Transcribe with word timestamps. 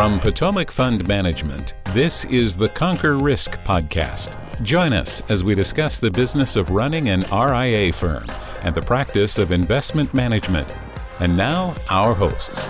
From 0.00 0.18
Potomac 0.18 0.70
Fund 0.70 1.06
Management, 1.06 1.74
this 1.92 2.24
is 2.24 2.56
the 2.56 2.70
Conquer 2.70 3.18
Risk 3.18 3.58
podcast. 3.64 4.30
Join 4.62 4.94
us 4.94 5.22
as 5.28 5.44
we 5.44 5.54
discuss 5.54 6.00
the 6.00 6.10
business 6.10 6.56
of 6.56 6.70
running 6.70 7.10
an 7.10 7.20
RIA 7.30 7.92
firm 7.92 8.24
and 8.62 8.74
the 8.74 8.80
practice 8.80 9.36
of 9.36 9.52
investment 9.52 10.14
management. 10.14 10.66
And 11.18 11.36
now, 11.36 11.76
our 11.90 12.14
hosts. 12.14 12.66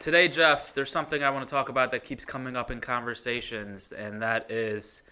Today, 0.00 0.26
Jeff, 0.26 0.74
there's 0.74 0.90
something 0.90 1.22
I 1.22 1.30
want 1.30 1.46
to 1.46 1.54
talk 1.54 1.68
about 1.68 1.92
that 1.92 2.02
keeps 2.02 2.24
coming 2.24 2.56
up 2.56 2.72
in 2.72 2.80
conversations, 2.80 3.92
and 3.92 4.20
that 4.20 4.50
is 4.50 5.04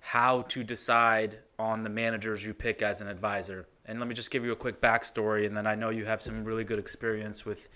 how 0.00 0.42
to 0.42 0.62
decide 0.62 1.38
on 1.58 1.84
the 1.84 1.90
managers 1.90 2.44
you 2.44 2.52
pick 2.52 2.82
as 2.82 3.00
an 3.00 3.08
advisor. 3.08 3.66
And 3.86 3.98
let 3.98 4.10
me 4.10 4.14
just 4.14 4.30
give 4.30 4.44
you 4.44 4.52
a 4.52 4.56
quick 4.56 4.82
backstory, 4.82 5.46
and 5.46 5.56
then 5.56 5.66
I 5.66 5.74
know 5.74 5.88
you 5.88 6.04
have 6.04 6.20
some 6.20 6.44
really 6.44 6.64
good 6.64 6.78
experience 6.78 7.46
with 7.46 7.70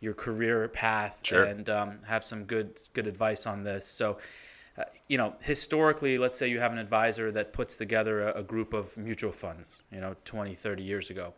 your 0.00 0.14
career 0.14 0.66
path 0.68 1.20
sure. 1.22 1.44
and 1.44 1.68
um, 1.68 1.98
have 2.06 2.24
some 2.24 2.44
good 2.44 2.80
good 2.94 3.06
advice 3.06 3.46
on 3.46 3.62
this. 3.62 3.86
So, 3.86 4.18
uh, 4.78 4.84
you 5.08 5.18
know, 5.18 5.34
historically, 5.40 6.18
let's 6.18 6.38
say 6.38 6.48
you 6.48 6.60
have 6.60 6.72
an 6.72 6.78
advisor 6.78 7.30
that 7.32 7.52
puts 7.52 7.76
together 7.76 8.28
a, 8.28 8.40
a, 8.40 8.42
group 8.42 8.72
of 8.72 8.96
mutual 8.96 9.32
funds, 9.32 9.82
you 9.92 10.00
know, 10.00 10.16
20, 10.24 10.54
30 10.54 10.82
years 10.82 11.10
ago. 11.10 11.34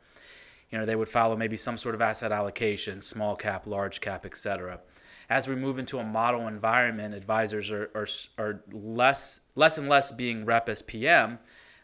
You 0.71 0.79
know, 0.79 0.87
they 0.87 0.97
would 0.97 1.09
follow 1.09 1.37
maybe 1.37 1.57
some 1.57 1.77
sort 1.77 1.95
of 1.95 2.01
asset 2.01 2.33
allocation, 2.33 3.01
small 3.01 3.37
cap, 3.37 3.67
large 3.67 4.01
cap, 4.01 4.25
et 4.25 4.37
cetera. 4.37 4.81
As 5.29 5.49
we 5.49 5.55
move 5.55 5.79
into 5.79 5.99
a 5.99 6.05
model 6.05 6.47
environment, 6.47 7.15
advisors 7.15 7.71
are, 7.71 7.91
are, 7.95 8.07
are 8.39 8.63
less, 8.71 9.41
less 9.55 9.79
and 9.79 9.89
less 9.89 10.13
being 10.13 10.45
rep 10.45 10.69
as 10.69 10.83
PM, 10.83 11.39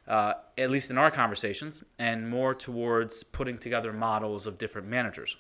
uh, 0.07 0.35
at 0.57 0.71
least 0.71 0.91
in 0.91 0.99
our 0.99 1.11
conversations, 1.11 1.83
and 1.99 2.29
more 2.29 2.55
towards 2.55 3.25
putting 3.25 3.59
together 3.59 3.93
models 3.93 4.47
of 4.47 4.59
different 4.59 4.89
managers. 4.89 5.37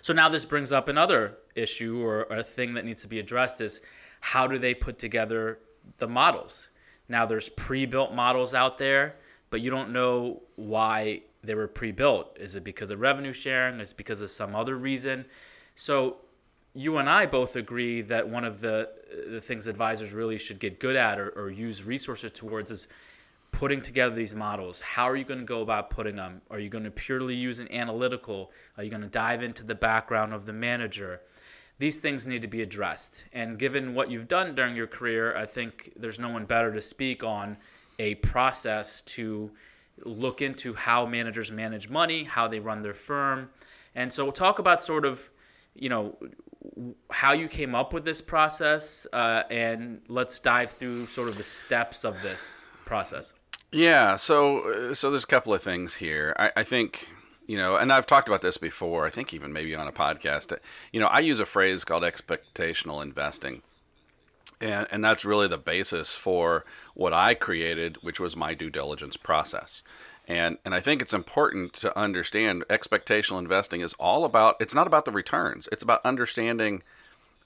So 0.00 0.12
now 0.12 0.28
this 0.28 0.44
brings 0.44 0.72
up 0.72 0.88
another 0.88 1.38
issue 1.54 2.02
or, 2.02 2.22
a 2.24 2.42
thing 2.42 2.74
that 2.74 2.84
needs 2.84 3.02
to 3.02 3.08
be 3.08 3.18
addressed 3.18 3.60
is 3.60 3.80
how 4.20 4.46
do 4.46 4.58
they 4.58 4.74
put 4.74 4.98
together 4.98 5.58
the 5.98 6.08
models? 6.08 6.70
Now 7.08 7.26
there's 7.26 7.48
pre-built 7.50 8.14
models 8.14 8.54
out 8.54 8.78
there, 8.78 9.16
but 9.50 9.60
you 9.60 9.70
don't 9.70 9.92
know 9.92 10.42
why 10.56 11.22
they 11.44 11.54
were 11.54 11.68
pre-built. 11.68 12.36
Is 12.40 12.56
it 12.56 12.64
because 12.64 12.90
of 12.90 13.00
revenue 13.00 13.32
sharing? 13.32 13.80
Is 13.80 13.90
it 13.90 13.96
because 13.96 14.20
of 14.20 14.30
some 14.30 14.54
other 14.54 14.76
reason? 14.76 15.26
So 15.74 16.18
you 16.74 16.98
and 16.98 17.08
I 17.08 17.26
both 17.26 17.56
agree 17.56 18.02
that 18.02 18.28
one 18.28 18.44
of 18.44 18.60
the 18.60 18.90
the 19.28 19.40
things 19.40 19.66
advisors 19.66 20.12
really 20.12 20.38
should 20.38 20.58
get 20.58 20.80
good 20.80 20.96
at 20.96 21.18
or, 21.18 21.28
or 21.30 21.50
use 21.50 21.84
resources 21.84 22.30
towards 22.30 22.70
is 22.70 22.88
putting 23.52 23.80
together 23.80 24.14
these 24.14 24.34
models 24.34 24.80
how 24.80 25.08
are 25.08 25.14
you 25.14 25.24
going 25.24 25.38
to 25.38 25.46
go 25.46 25.60
about 25.60 25.90
putting 25.90 26.16
them? 26.16 26.40
Are 26.50 26.58
you 26.58 26.68
going 26.68 26.84
to 26.84 26.90
purely 26.90 27.36
use 27.36 27.60
an 27.60 27.70
analytical? 27.70 28.50
Are 28.76 28.82
you 28.82 28.90
going 28.90 29.02
to 29.02 29.08
dive 29.08 29.42
into 29.42 29.64
the 29.64 29.74
background 29.74 30.34
of 30.34 30.46
the 30.46 30.52
manager? 30.52 31.20
These 31.78 32.00
things 32.00 32.26
need 32.26 32.42
to 32.42 32.48
be 32.48 32.62
addressed. 32.62 33.24
And 33.32 33.58
given 33.58 33.94
what 33.94 34.10
you've 34.10 34.28
done 34.28 34.54
during 34.54 34.74
your 34.74 34.88
career 34.88 35.36
i 35.36 35.46
think 35.46 35.92
there's 35.96 36.18
no 36.18 36.30
one 36.30 36.46
better 36.46 36.72
to 36.72 36.80
speak 36.80 37.22
on 37.22 37.56
a 37.98 38.16
process 38.16 39.02
to 39.02 39.50
look 40.04 40.42
into 40.42 40.74
how 40.74 41.06
managers 41.06 41.52
manage 41.52 41.88
money 41.88 42.24
how 42.24 42.48
they 42.48 42.58
run 42.58 42.80
their 42.80 42.94
firm. 42.94 43.50
And 43.94 44.12
so 44.12 44.24
we'll 44.24 44.32
talk 44.32 44.58
about 44.58 44.82
sort 44.82 45.04
of 45.04 45.30
you 45.74 45.88
know 45.88 46.16
how 47.10 47.32
you 47.32 47.48
came 47.48 47.74
up 47.74 47.92
with 47.92 48.04
this 48.04 48.20
process 48.20 49.06
uh, 49.12 49.42
and 49.50 50.00
let's 50.08 50.40
dive 50.40 50.70
through 50.70 51.06
sort 51.06 51.28
of 51.28 51.36
the 51.36 51.42
steps 51.42 52.04
of 52.04 52.20
this 52.22 52.68
process 52.84 53.34
yeah, 53.72 54.16
so 54.16 54.90
uh, 54.90 54.94
so 54.94 55.10
there's 55.10 55.24
a 55.24 55.28
couple 55.28 55.54
of 55.54 55.62
things 55.62 55.94
here. 55.94 56.36
I, 56.38 56.52
I 56.56 56.64
think 56.64 57.08
you 57.46 57.56
know, 57.56 57.76
and 57.76 57.92
I've 57.92 58.06
talked 58.06 58.28
about 58.28 58.42
this 58.42 58.56
before. 58.56 59.06
I 59.06 59.10
think 59.10 59.34
even 59.34 59.52
maybe 59.52 59.74
on 59.74 59.88
a 59.88 59.92
podcast. 59.92 60.56
You 60.92 61.00
know, 61.00 61.06
I 61.06 61.20
use 61.20 61.40
a 61.40 61.46
phrase 61.46 61.84
called 61.84 62.02
expectational 62.02 63.02
investing, 63.02 63.62
and 64.60 64.86
and 64.90 65.04
that's 65.04 65.24
really 65.24 65.48
the 65.48 65.58
basis 65.58 66.14
for 66.14 66.64
what 66.94 67.12
I 67.12 67.34
created, 67.34 67.98
which 68.02 68.20
was 68.20 68.36
my 68.36 68.54
due 68.54 68.70
diligence 68.70 69.16
process. 69.16 69.82
And 70.28 70.58
and 70.64 70.74
I 70.74 70.80
think 70.80 71.02
it's 71.02 71.14
important 71.14 71.72
to 71.74 71.98
understand 71.98 72.64
expectational 72.70 73.38
investing 73.38 73.80
is 73.80 73.94
all 73.94 74.24
about. 74.24 74.56
It's 74.60 74.74
not 74.74 74.86
about 74.86 75.04
the 75.04 75.12
returns. 75.12 75.68
It's 75.72 75.82
about 75.82 76.04
understanding 76.04 76.82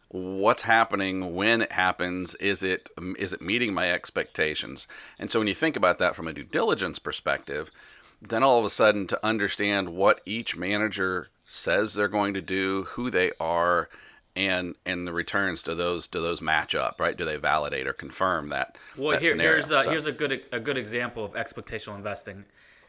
what's 0.09 0.63
happening 0.63 1.35
when 1.35 1.63
it 1.63 1.73
happens 1.73 2.35
is 2.37 2.63
it 2.63 2.89
is 3.19 3.33
it 3.33 3.43
meeting 3.43 3.75
my 3.75 3.91
expectations? 3.91 4.87
And 5.19 5.31
so 5.31 5.41
when 5.41 5.49
you 5.49 5.55
think 5.55 5.77
about 5.77 5.99
that 5.99 6.15
from 6.15 6.29
a 6.29 6.33
due 6.33 6.45
diligence 6.45 6.99
perspective 6.99 7.71
then 8.23 8.43
all 8.43 8.59
of 8.59 8.65
a 8.65 8.71
sudden 8.71 9.07
to 9.07 9.27
understand 9.27 9.91
what 9.91 10.21
each 10.25 10.57
manager 10.57 11.29
says 11.47 11.95
they're 11.95 12.09
going 12.09 12.35
to 12.35 12.41
do 12.41 12.85
who 12.91 13.11
they 13.11 13.31
are 13.39 13.89
and 14.35 14.75
and 14.85 15.07
the 15.07 15.13
returns 15.13 15.63
to 15.63 15.75
those 15.75 16.07
do 16.07 16.21
those 16.21 16.41
match 16.41 16.75
up 16.75 17.01
right? 17.01 17.17
Do 17.17 17.25
they 17.25 17.37
validate 17.37 17.87
or 17.87 17.93
confirm 17.93 18.51
that 18.51 18.77
well 18.97 19.13
that 19.13 19.23
here, 19.23 19.37
here's 19.37 19.71
a, 19.71 19.83
so. 19.83 19.91
here's 19.91 20.07
a 20.07 20.13
good 20.13 20.43
a 20.53 20.61
good 20.61 20.79
example 20.79 21.25
of 21.25 21.33
expectational 21.33 21.97
investing. 21.97 22.45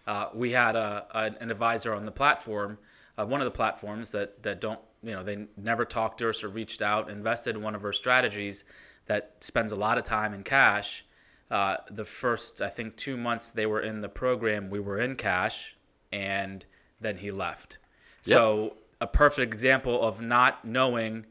Uh, 0.05 0.29
we 0.33 0.51
had 0.51 0.75
a, 0.75 1.05
a, 1.11 1.35
an 1.41 1.51
advisor 1.51 1.93
on 1.93 2.05
the 2.05 2.11
platform 2.11 2.77
uh, 3.17 3.25
one 3.25 3.41
of 3.41 3.45
the 3.45 3.51
platforms 3.51 4.11
that 4.11 4.43
that 4.43 4.59
don't 4.61 4.79
you 5.03 5.11
know 5.11 5.23
they 5.23 5.47
never 5.55 5.85
talked 5.85 6.19
to 6.19 6.29
us 6.29 6.43
or 6.43 6.49
reached 6.49 6.81
out 6.81 7.09
invested 7.09 7.55
in 7.55 7.61
one 7.61 7.75
of 7.75 7.83
our 7.83 7.93
strategies 7.93 8.63
that 9.05 9.35
spends 9.39 9.71
a 9.71 9.75
lot 9.75 9.97
of 9.97 10.03
time 10.03 10.33
in 10.33 10.43
cash. 10.43 11.05
Uh, 11.49 11.77
the 11.89 12.03
first 12.03 12.61
i 12.61 12.67
think 12.67 12.97
two 12.97 13.15
months 13.15 13.51
they 13.51 13.65
were 13.65 13.79
in 13.79 14.01
the 14.01 14.09
program 14.09 14.69
we 14.69 14.81
were 14.81 14.99
in 14.99 15.15
cash 15.15 15.77
and 16.11 16.65
then 16.99 17.15
he 17.17 17.31
left. 17.31 17.77
Yep. 18.25 18.33
so 18.33 18.73
a 18.99 19.07
perfect 19.07 19.53
example 19.53 20.01
of 20.01 20.19
not 20.19 20.65
knowing 20.65 21.25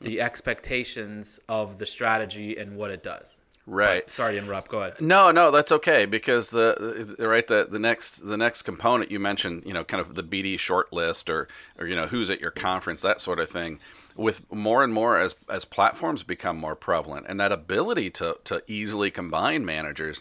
the 0.00 0.20
expectations 0.20 1.40
of 1.48 1.78
the 1.78 1.84
strategy 1.84 2.56
and 2.56 2.76
what 2.76 2.90
it 2.90 3.02
does 3.02 3.42
Right. 3.66 4.04
But 4.04 4.12
sorry 4.12 4.34
to 4.34 4.38
interrupt. 4.38 4.70
Go 4.70 4.80
ahead. 4.80 5.00
No, 5.00 5.30
no, 5.30 5.50
that's 5.50 5.72
okay 5.72 6.04
because 6.04 6.50
the, 6.50 7.14
the 7.18 7.26
right 7.26 7.46
the, 7.46 7.66
the 7.70 7.78
next 7.78 8.26
the 8.26 8.36
next 8.36 8.62
component 8.62 9.10
you 9.10 9.18
mentioned, 9.18 9.62
you 9.64 9.72
know, 9.72 9.84
kind 9.84 10.00
of 10.00 10.14
the 10.14 10.22
BD 10.22 10.58
short 10.58 10.92
list 10.92 11.30
or 11.30 11.48
or 11.78 11.86
you 11.86 11.96
know 11.96 12.06
who's 12.06 12.28
at 12.28 12.40
your 12.40 12.50
conference, 12.50 13.02
that 13.02 13.20
sort 13.20 13.38
of 13.38 13.50
thing. 13.50 13.78
With 14.16 14.50
more 14.52 14.84
and 14.84 14.92
more 14.92 15.18
as 15.18 15.34
as 15.48 15.64
platforms 15.64 16.22
become 16.22 16.58
more 16.58 16.76
prevalent, 16.76 17.26
and 17.28 17.40
that 17.40 17.52
ability 17.52 18.10
to 18.10 18.36
to 18.44 18.62
easily 18.66 19.10
combine 19.10 19.64
managers, 19.64 20.20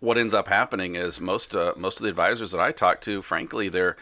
what 0.00 0.16
ends 0.16 0.32
up 0.32 0.48
happening 0.48 0.94
is 0.94 1.20
most 1.20 1.54
uh, 1.54 1.74
most 1.76 1.98
of 1.98 2.04
the 2.04 2.08
advisors 2.08 2.52
that 2.52 2.60
I 2.60 2.70
talk 2.72 3.00
to, 3.02 3.22
frankly, 3.22 3.68
they're 3.68 3.96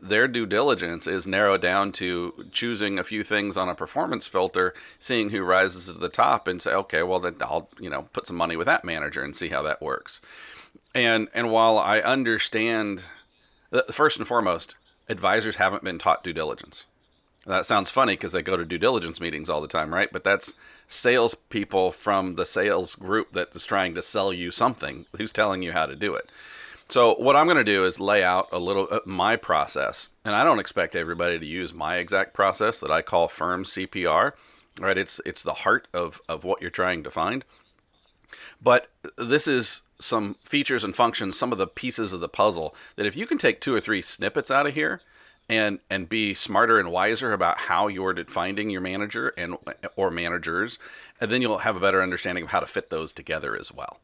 their 0.00 0.28
due 0.28 0.46
diligence 0.46 1.06
is 1.06 1.26
narrowed 1.26 1.62
down 1.62 1.92
to 1.92 2.46
choosing 2.52 2.98
a 2.98 3.04
few 3.04 3.22
things 3.22 3.56
on 3.56 3.68
a 3.68 3.74
performance 3.74 4.26
filter, 4.26 4.74
seeing 4.98 5.30
who 5.30 5.42
rises 5.42 5.86
to 5.86 5.92
the 5.92 6.08
top, 6.08 6.48
and 6.48 6.60
say, 6.60 6.72
okay, 6.72 7.02
well 7.02 7.20
then 7.20 7.36
I'll 7.40 7.68
you 7.78 7.90
know 7.90 8.02
put 8.12 8.26
some 8.26 8.36
money 8.36 8.56
with 8.56 8.66
that 8.66 8.84
manager 8.84 9.22
and 9.22 9.34
see 9.34 9.48
how 9.48 9.62
that 9.62 9.82
works. 9.82 10.20
And 10.94 11.28
and 11.34 11.50
while 11.50 11.78
I 11.78 12.00
understand, 12.00 13.02
uh, 13.72 13.82
first 13.92 14.18
and 14.18 14.26
foremost, 14.26 14.74
advisors 15.08 15.56
haven't 15.56 15.84
been 15.84 15.98
taught 15.98 16.24
due 16.24 16.32
diligence. 16.32 16.84
That 17.46 17.66
sounds 17.66 17.90
funny 17.90 18.14
because 18.14 18.32
they 18.32 18.42
go 18.42 18.56
to 18.56 18.64
due 18.64 18.78
diligence 18.78 19.20
meetings 19.20 19.48
all 19.48 19.60
the 19.60 19.68
time, 19.68 19.94
right? 19.94 20.08
But 20.12 20.24
that's 20.24 20.54
salespeople 20.88 21.92
from 21.92 22.34
the 22.34 22.46
sales 22.46 22.94
group 22.96 23.32
that 23.32 23.50
is 23.54 23.64
trying 23.64 23.94
to 23.94 24.02
sell 24.02 24.32
you 24.32 24.50
something 24.50 25.06
who's 25.16 25.32
telling 25.32 25.62
you 25.62 25.72
how 25.72 25.86
to 25.86 25.94
do 25.94 26.14
it. 26.14 26.28
So 26.88 27.16
what 27.16 27.34
I'm 27.34 27.46
going 27.46 27.56
to 27.56 27.64
do 27.64 27.84
is 27.84 27.98
lay 27.98 28.22
out 28.22 28.48
a 28.52 28.58
little 28.58 28.86
uh, 28.90 29.00
my 29.04 29.36
process, 29.36 30.08
and 30.24 30.34
I 30.34 30.44
don't 30.44 30.60
expect 30.60 30.94
everybody 30.94 31.38
to 31.38 31.46
use 31.46 31.74
my 31.74 31.96
exact 31.96 32.32
process 32.32 32.78
that 32.80 32.90
I 32.90 33.02
call 33.02 33.28
firm 33.28 33.64
CPR. 33.64 34.32
Right? 34.78 34.98
It's 34.98 35.20
it's 35.26 35.42
the 35.42 35.54
heart 35.54 35.88
of 35.92 36.20
of 36.28 36.44
what 36.44 36.60
you're 36.60 36.70
trying 36.70 37.02
to 37.02 37.10
find. 37.10 37.44
But 38.62 38.88
this 39.16 39.48
is 39.48 39.82
some 40.00 40.36
features 40.44 40.84
and 40.84 40.94
functions, 40.94 41.38
some 41.38 41.52
of 41.52 41.58
the 41.58 41.66
pieces 41.66 42.12
of 42.12 42.20
the 42.20 42.28
puzzle 42.28 42.74
that 42.96 43.06
if 43.06 43.16
you 43.16 43.26
can 43.26 43.38
take 43.38 43.60
two 43.60 43.74
or 43.74 43.80
three 43.80 44.02
snippets 44.02 44.50
out 44.50 44.66
of 44.66 44.74
here 44.74 45.00
and 45.48 45.80
and 45.90 46.08
be 46.08 46.34
smarter 46.34 46.78
and 46.78 46.90
wiser 46.90 47.32
about 47.32 47.58
how 47.58 47.88
you're 47.88 48.24
finding 48.26 48.70
your 48.70 48.80
manager 48.80 49.32
and 49.36 49.56
or 49.96 50.10
managers, 50.10 50.78
and 51.20 51.30
then 51.32 51.42
you'll 51.42 51.58
have 51.58 51.76
a 51.76 51.80
better 51.80 52.02
understanding 52.02 52.44
of 52.44 52.50
how 52.50 52.60
to 52.60 52.66
fit 52.66 52.90
those 52.90 53.12
together 53.12 53.58
as 53.58 53.72
well. 53.72 53.98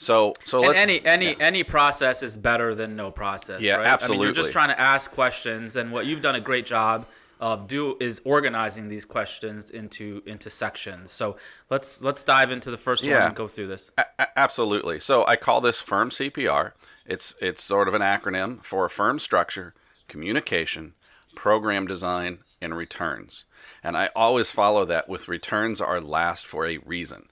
So, 0.00 0.32
so 0.46 0.70
any 0.70 1.04
any 1.04 1.28
yeah. 1.28 1.34
any 1.40 1.62
process 1.62 2.22
is 2.22 2.38
better 2.38 2.74
than 2.74 2.96
no 2.96 3.10
process. 3.10 3.60
Yeah, 3.60 3.74
right? 3.74 3.86
absolutely. 3.86 4.16
I 4.16 4.18
mean, 4.18 4.34
you're 4.34 4.42
just 4.42 4.50
trying 4.50 4.70
to 4.70 4.80
ask 4.80 5.10
questions, 5.10 5.76
and 5.76 5.92
what 5.92 6.06
you've 6.06 6.22
done 6.22 6.36
a 6.36 6.40
great 6.40 6.64
job 6.64 7.06
of 7.38 7.68
do 7.68 7.98
is 8.00 8.22
organizing 8.24 8.88
these 8.88 9.04
questions 9.04 9.68
into 9.68 10.22
into 10.24 10.48
sections. 10.48 11.10
So 11.10 11.36
let's 11.68 12.00
let's 12.00 12.24
dive 12.24 12.50
into 12.50 12.70
the 12.70 12.78
first 12.78 13.04
yeah. 13.04 13.18
one 13.18 13.26
and 13.26 13.36
go 13.36 13.46
through 13.46 13.66
this. 13.66 13.90
A- 13.98 14.38
absolutely. 14.38 15.00
So 15.00 15.26
I 15.26 15.36
call 15.36 15.60
this 15.60 15.82
firm 15.82 16.08
CPR. 16.08 16.72
It's 17.04 17.34
it's 17.42 17.62
sort 17.62 17.86
of 17.86 17.92
an 17.92 18.00
acronym 18.00 18.64
for 18.64 18.88
firm 18.88 19.18
structure, 19.18 19.74
communication, 20.08 20.94
program 21.34 21.86
design, 21.86 22.38
and 22.62 22.74
returns. 22.74 23.44
And 23.84 23.98
I 23.98 24.08
always 24.16 24.50
follow 24.50 24.86
that 24.86 25.10
with 25.10 25.28
returns 25.28 25.78
are 25.78 26.00
last 26.00 26.46
for 26.46 26.66
a 26.66 26.78
reason 26.78 27.28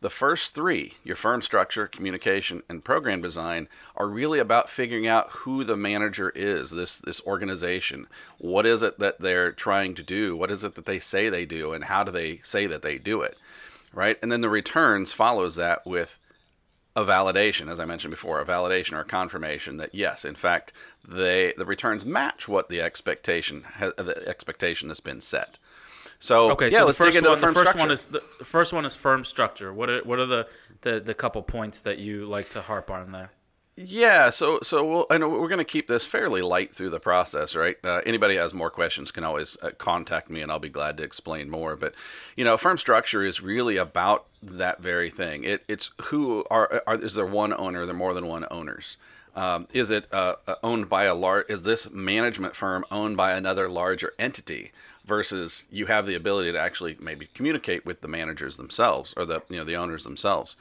the 0.00 0.10
first 0.10 0.54
three, 0.54 0.94
your 1.02 1.16
firm 1.16 1.42
structure, 1.42 1.88
communication, 1.88 2.62
and 2.68 2.84
program 2.84 3.20
design, 3.20 3.68
are 3.96 4.06
really 4.06 4.38
about 4.38 4.70
figuring 4.70 5.06
out 5.06 5.30
who 5.30 5.64
the 5.64 5.76
manager 5.76 6.30
is, 6.30 6.70
this, 6.70 6.98
this 6.98 7.20
organization. 7.22 8.06
What 8.38 8.64
is 8.64 8.82
it 8.82 8.98
that 9.00 9.20
they're 9.20 9.52
trying 9.52 9.94
to 9.96 10.02
do? 10.02 10.36
What 10.36 10.50
is 10.50 10.62
it 10.62 10.76
that 10.76 10.86
they 10.86 11.00
say 11.00 11.28
they 11.28 11.46
do? 11.46 11.72
And 11.72 11.84
how 11.84 12.04
do 12.04 12.12
they 12.12 12.40
say 12.44 12.66
that 12.66 12.82
they 12.82 12.98
do 12.98 13.22
it? 13.22 13.36
Right? 13.92 14.18
And 14.22 14.30
then 14.30 14.40
the 14.40 14.48
returns 14.48 15.12
follows 15.12 15.56
that 15.56 15.84
with 15.84 16.18
a 16.94 17.04
validation, 17.04 17.70
as 17.70 17.78
I 17.78 17.84
mentioned 17.84 18.10
before, 18.10 18.40
a 18.40 18.44
validation 18.44 18.92
or 18.92 19.00
a 19.00 19.04
confirmation 19.04 19.76
that 19.76 19.94
yes, 19.94 20.24
in 20.24 20.34
fact, 20.34 20.72
they 21.06 21.54
the 21.56 21.64
returns 21.64 22.04
match 22.04 22.48
what 22.48 22.68
the 22.68 22.80
expectation 22.80 23.64
the 23.78 24.24
expectation 24.26 24.88
has 24.88 24.98
been 24.98 25.20
set. 25.20 25.58
So 26.20 26.50
okay, 26.52 26.70
yeah, 26.70 26.78
so 26.78 26.86
let's 26.86 26.98
the 26.98 27.04
first 27.04 27.22
one, 27.22 27.40
the 27.40 27.46
first 27.46 27.58
structure. 27.58 27.78
one 27.78 27.90
is 27.90 28.06
the, 28.06 28.22
the 28.38 28.44
first 28.44 28.72
one 28.72 28.84
is 28.84 28.96
firm 28.96 29.24
structure. 29.24 29.72
What 29.72 29.88
are 29.88 30.02
what 30.02 30.18
are 30.18 30.26
the, 30.26 30.48
the 30.80 31.00
the 31.00 31.14
couple 31.14 31.42
points 31.42 31.82
that 31.82 31.98
you 31.98 32.26
like 32.26 32.50
to 32.50 32.62
harp 32.62 32.90
on 32.90 33.12
there? 33.12 33.30
Yeah, 33.80 34.30
so 34.30 34.58
so 34.64 34.84
we'll, 34.84 35.06
I 35.08 35.18
know 35.18 35.28
we're 35.28 35.46
going 35.46 35.58
to 35.58 35.64
keep 35.64 35.86
this 35.86 36.04
fairly 36.04 36.42
light 36.42 36.74
through 36.74 36.90
the 36.90 36.98
process, 36.98 37.54
right? 37.54 37.76
Uh, 37.84 38.00
anybody 38.04 38.34
has 38.34 38.52
more 38.52 38.70
questions 38.70 39.12
can 39.12 39.22
always 39.22 39.56
uh, 39.62 39.70
contact 39.78 40.28
me, 40.28 40.42
and 40.42 40.50
I'll 40.50 40.58
be 40.58 40.68
glad 40.68 40.96
to 40.96 41.04
explain 41.04 41.48
more. 41.48 41.76
But 41.76 41.94
you 42.34 42.42
know, 42.42 42.56
firm 42.56 42.76
structure 42.76 43.24
is 43.24 43.40
really 43.40 43.76
about 43.76 44.26
that 44.42 44.82
very 44.82 45.10
thing. 45.10 45.44
It, 45.44 45.62
it's 45.68 45.90
who 46.06 46.44
are, 46.50 46.82
are 46.88 46.96
is 46.96 47.14
there 47.14 47.24
one 47.24 47.52
owner? 47.52 47.82
Are 47.82 47.86
there 47.86 47.94
more 47.94 48.14
than 48.14 48.26
one 48.26 48.46
owners? 48.50 48.96
Um, 49.36 49.68
is 49.72 49.90
it 49.90 50.12
uh, 50.12 50.34
uh 50.48 50.56
owned 50.64 50.88
by 50.88 51.04
a 51.04 51.14
large? 51.14 51.48
Is 51.48 51.62
this 51.62 51.88
management 51.88 52.56
firm 52.56 52.84
owned 52.90 53.16
by 53.16 53.34
another 53.34 53.68
larger 53.68 54.12
entity? 54.18 54.72
Versus 55.08 55.64
you 55.70 55.86
have 55.86 56.04
the 56.04 56.14
ability 56.14 56.52
to 56.52 56.60
actually 56.60 56.98
maybe 57.00 57.30
communicate 57.32 57.86
with 57.86 58.02
the 58.02 58.08
managers 58.08 58.58
themselves 58.58 59.14
or 59.16 59.24
the 59.24 59.40
you 59.48 59.56
know 59.56 59.64
the 59.64 59.74
owners 59.74 60.04
themselves. 60.04 60.54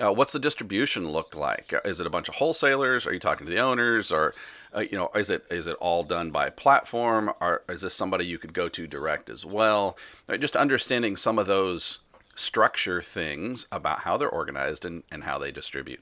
Uh, 0.00 0.12
what's 0.12 0.32
the 0.32 0.38
distribution 0.38 1.08
look 1.10 1.34
like? 1.34 1.74
Is 1.84 1.98
it 1.98 2.06
a 2.06 2.10
bunch 2.10 2.28
of 2.28 2.36
wholesalers? 2.36 3.06
Are 3.06 3.12
you 3.12 3.18
talking 3.18 3.46
to 3.46 3.52
the 3.52 3.58
owners, 3.58 4.12
or 4.12 4.34
uh, 4.72 4.80
you 4.80 4.96
know, 4.96 5.10
is 5.16 5.30
it 5.30 5.44
is 5.50 5.66
it 5.66 5.76
all 5.80 6.04
done 6.04 6.30
by 6.30 6.48
platform? 6.48 7.32
Or 7.40 7.62
is 7.68 7.80
this 7.80 7.94
somebody 7.94 8.24
you 8.24 8.38
could 8.38 8.54
go 8.54 8.68
to 8.68 8.86
direct 8.86 9.28
as 9.28 9.44
well? 9.44 9.98
Uh, 10.28 10.36
just 10.36 10.54
understanding 10.54 11.16
some 11.16 11.36
of 11.36 11.46
those 11.46 11.98
structure 12.36 13.02
things 13.02 13.66
about 13.72 14.00
how 14.00 14.16
they're 14.16 14.28
organized 14.28 14.84
and, 14.84 15.02
and 15.10 15.24
how 15.24 15.38
they 15.38 15.50
distribute. 15.50 16.00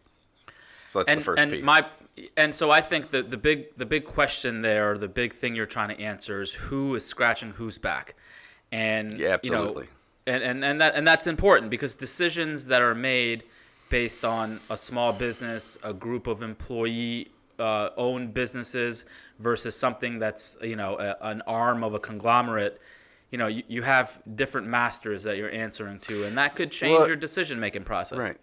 So 0.88 1.00
that's 1.00 1.10
and, 1.10 1.20
the 1.20 1.24
first 1.24 1.40
and 1.40 1.50
piece. 1.52 1.64
My, 1.64 1.86
and 2.36 2.54
so 2.54 2.70
I 2.70 2.80
think 2.80 3.10
the, 3.10 3.22
the 3.22 3.36
big 3.36 3.76
the 3.76 3.86
big 3.86 4.04
question 4.04 4.62
there, 4.62 4.96
the 4.98 5.08
big 5.08 5.32
thing 5.32 5.54
you're 5.54 5.66
trying 5.66 5.94
to 5.94 6.00
answer 6.00 6.40
is 6.40 6.52
who 6.52 6.94
is 6.94 7.04
scratching 7.04 7.50
whose 7.50 7.78
back, 7.78 8.14
and 8.72 9.18
Yeah, 9.18 9.30
absolutely. 9.30 9.84
You 9.84 10.32
know, 10.32 10.34
and, 10.34 10.42
and 10.42 10.64
and 10.64 10.80
that 10.80 10.94
and 10.94 11.06
that's 11.06 11.26
important 11.26 11.70
because 11.70 11.94
decisions 11.94 12.66
that 12.66 12.82
are 12.82 12.94
made 12.94 13.44
based 13.88 14.24
on 14.24 14.60
a 14.70 14.76
small 14.76 15.12
business, 15.12 15.78
a 15.84 15.92
group 15.92 16.26
of 16.26 16.42
employee 16.42 17.30
uh, 17.58 17.90
owned 17.96 18.34
businesses 18.34 19.04
versus 19.38 19.76
something 19.76 20.18
that's 20.18 20.56
you 20.62 20.76
know 20.76 20.98
a, 20.98 21.16
an 21.28 21.42
arm 21.46 21.84
of 21.84 21.94
a 21.94 22.00
conglomerate. 22.00 22.80
You 23.30 23.38
know, 23.38 23.48
you, 23.48 23.62
you 23.68 23.82
have 23.82 24.20
different 24.36 24.68
masters 24.68 25.24
that 25.24 25.36
you're 25.36 25.50
answering 25.50 25.98
to, 26.00 26.24
and 26.24 26.38
that 26.38 26.54
could 26.54 26.70
change 26.70 26.98
Well, 26.98 27.08
your 27.08 27.16
decision 27.16 27.58
making 27.58 27.84
process. 27.84 28.18
Right. 28.18 28.36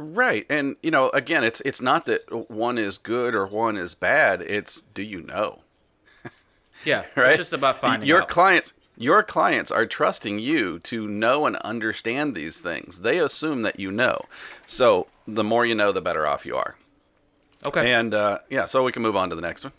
Right. 0.00 0.46
And 0.48 0.76
you 0.80 0.92
know, 0.92 1.10
again, 1.10 1.42
it's 1.42 1.60
it's 1.62 1.80
not 1.80 2.06
that 2.06 2.50
one 2.50 2.78
is 2.78 2.98
good 2.98 3.34
or 3.34 3.46
one 3.46 3.76
is 3.76 3.94
bad. 3.94 4.40
It's 4.42 4.82
do 4.94 5.02
you 5.02 5.20
know? 5.22 5.60
Yeah. 6.84 7.06
Right? 7.16 7.30
It's 7.30 7.38
just 7.38 7.52
about 7.52 7.78
finding 7.78 8.08
your 8.08 8.22
out. 8.22 8.28
clients 8.28 8.72
your 8.96 9.24
clients 9.24 9.72
are 9.72 9.84
trusting 9.86 10.38
you 10.38 10.78
to 10.80 11.08
know 11.08 11.46
and 11.46 11.56
understand 11.56 12.36
these 12.36 12.58
things. 12.60 13.00
They 13.00 13.18
assume 13.18 13.62
that 13.62 13.80
you 13.80 13.90
know. 13.90 14.26
So, 14.66 15.08
the 15.26 15.42
more 15.44 15.66
you 15.66 15.74
know, 15.74 15.90
the 15.92 16.00
better 16.00 16.26
off 16.26 16.46
you 16.46 16.56
are. 16.56 16.76
okay. 17.66 17.92
And 17.92 18.14
uh, 18.14 18.38
yeah, 18.48 18.66
so 18.66 18.84
we 18.84 18.92
can 18.92 19.02
move 19.02 19.16
on 19.16 19.30
to 19.30 19.34
the 19.36 19.42
next 19.42 19.64
one. 19.64 19.72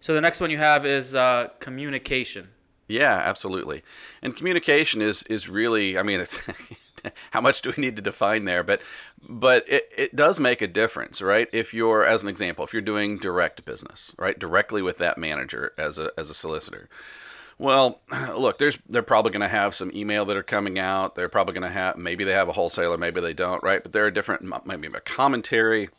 So 0.00 0.14
the 0.14 0.20
next 0.22 0.40
one 0.40 0.50
you 0.50 0.58
have 0.58 0.86
is 0.86 1.14
uh, 1.14 1.48
communication. 1.60 2.48
Yeah, 2.88 3.14
absolutely. 3.14 3.82
And 4.22 4.34
communication 4.34 5.02
is 5.02 5.22
is 5.24 5.48
really, 5.48 5.98
I 5.98 6.02
mean, 6.02 6.20
it's 6.20 6.38
how 7.30 7.40
much 7.40 7.62
do 7.62 7.72
we 7.76 7.80
need 7.80 7.96
to 7.96 8.02
define 8.02 8.44
there? 8.44 8.62
But 8.62 8.80
but 9.26 9.68
it, 9.68 9.88
it 9.96 10.16
does 10.16 10.40
make 10.40 10.62
a 10.62 10.66
difference, 10.66 11.20
right? 11.20 11.48
If 11.52 11.74
you're, 11.74 12.04
as 12.04 12.22
an 12.22 12.28
example, 12.28 12.64
if 12.64 12.72
you're 12.72 12.82
doing 12.82 13.18
direct 13.18 13.64
business, 13.64 14.14
right, 14.18 14.38
directly 14.38 14.82
with 14.82 14.98
that 14.98 15.18
manager 15.18 15.72
as 15.78 15.98
a 15.98 16.10
as 16.16 16.30
a 16.30 16.34
solicitor. 16.34 16.88
Well, 17.58 18.00
look, 18.36 18.58
there's 18.58 18.78
they're 18.88 19.02
probably 19.02 19.32
going 19.32 19.40
to 19.40 19.48
have 19.48 19.74
some 19.74 19.92
email 19.94 20.24
that 20.26 20.36
are 20.36 20.42
coming 20.42 20.78
out. 20.78 21.14
They're 21.14 21.28
probably 21.28 21.54
going 21.54 21.68
to 21.68 21.74
have 21.74 21.96
maybe 21.96 22.24
they 22.24 22.32
have 22.32 22.48
a 22.48 22.52
wholesaler, 22.52 22.96
maybe 22.96 23.20
they 23.20 23.34
don't, 23.34 23.62
right? 23.62 23.82
But 23.82 23.92
there 23.92 24.06
are 24.06 24.10
different 24.10 24.66
maybe 24.66 24.88
a 24.88 25.00
commentary 25.00 25.90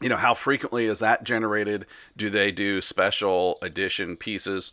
you 0.00 0.08
know 0.08 0.16
how 0.16 0.34
frequently 0.34 0.86
is 0.86 1.00
that 1.00 1.24
generated 1.24 1.86
do 2.16 2.30
they 2.30 2.52
do 2.52 2.80
special 2.80 3.58
edition 3.62 4.16
pieces 4.16 4.72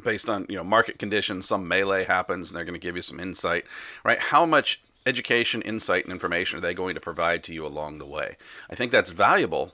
based 0.00 0.28
on 0.28 0.46
you 0.48 0.56
know 0.56 0.64
market 0.64 0.98
conditions 0.98 1.46
some 1.46 1.66
melee 1.66 2.04
happens 2.04 2.48
and 2.48 2.56
they're 2.56 2.64
going 2.64 2.78
to 2.78 2.86
give 2.86 2.96
you 2.96 3.02
some 3.02 3.20
insight 3.20 3.64
right? 4.04 4.18
How 4.18 4.46
much 4.46 4.80
education 5.06 5.62
insight 5.62 6.04
and 6.04 6.12
information 6.12 6.58
are 6.58 6.60
they 6.60 6.74
going 6.74 6.94
to 6.94 7.00
provide 7.00 7.42
to 7.44 7.54
you 7.54 7.66
along 7.66 7.98
the 7.98 8.06
way? 8.06 8.36
I 8.70 8.74
think 8.74 8.92
that's 8.92 9.10
valuable 9.10 9.72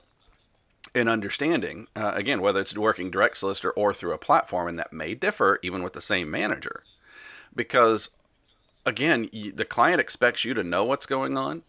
in 0.95 1.07
understanding 1.07 1.87
uh, 1.95 2.13
again 2.15 2.41
whether 2.41 2.61
it's 2.61 2.75
working 2.75 3.11
direct 3.11 3.37
solicitor 3.37 3.71
or 3.71 3.93
through 3.93 4.13
a 4.13 4.17
platform 4.17 4.67
and 4.67 4.79
that 4.79 4.93
may 4.93 5.13
differ 5.13 5.59
even 5.61 5.83
with 5.83 5.93
the 5.93 6.01
same 6.01 6.31
manager. 6.31 6.83
Because 7.55 8.09
again 8.85 9.29
y- 9.33 9.51
the 9.53 9.65
client 9.65 9.99
expects 9.99 10.45
you 10.45 10.53
to 10.53 10.63
know 10.63 10.83
what's 10.85 11.05
going 11.05 11.37
on 11.37 11.63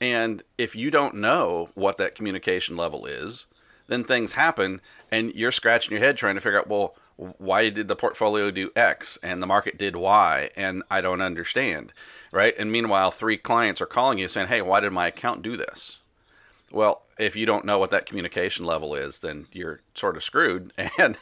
and 0.00 0.42
if 0.58 0.74
you 0.74 0.90
don't 0.90 1.14
know 1.14 1.70
what 1.74 1.98
that 1.98 2.14
communication 2.14 2.76
level 2.76 3.06
is, 3.06 3.46
then 3.86 4.04
things 4.04 4.32
happen 4.32 4.80
and 5.10 5.32
you're 5.34 5.52
scratching 5.52 5.92
your 5.92 6.00
head 6.00 6.16
trying 6.16 6.34
to 6.34 6.40
figure 6.40 6.58
out, 6.58 6.68
well, 6.68 6.94
why 7.16 7.68
did 7.70 7.88
the 7.88 7.96
portfolio 7.96 8.50
do 8.50 8.70
X 8.74 9.18
and 9.22 9.42
the 9.42 9.46
market 9.46 9.78
did 9.78 9.96
Y 9.96 10.50
and 10.56 10.82
I 10.90 11.00
don't 11.00 11.20
understand, 11.20 11.92
right? 12.32 12.54
And 12.58 12.72
meanwhile, 12.72 13.10
three 13.10 13.36
clients 13.36 13.80
are 13.80 13.86
calling 13.86 14.18
you 14.18 14.28
saying, 14.28 14.48
hey, 14.48 14.62
why 14.62 14.80
did 14.80 14.92
my 14.92 15.06
account 15.06 15.42
do 15.42 15.56
this? 15.56 15.98
Well, 16.70 17.02
if 17.18 17.36
you 17.36 17.46
don't 17.46 17.64
know 17.64 17.78
what 17.78 17.92
that 17.92 18.06
communication 18.06 18.64
level 18.64 18.94
is, 18.94 19.20
then 19.20 19.46
you're 19.52 19.80
sort 19.94 20.16
of 20.16 20.24
screwed 20.24 20.72
and 20.98 21.16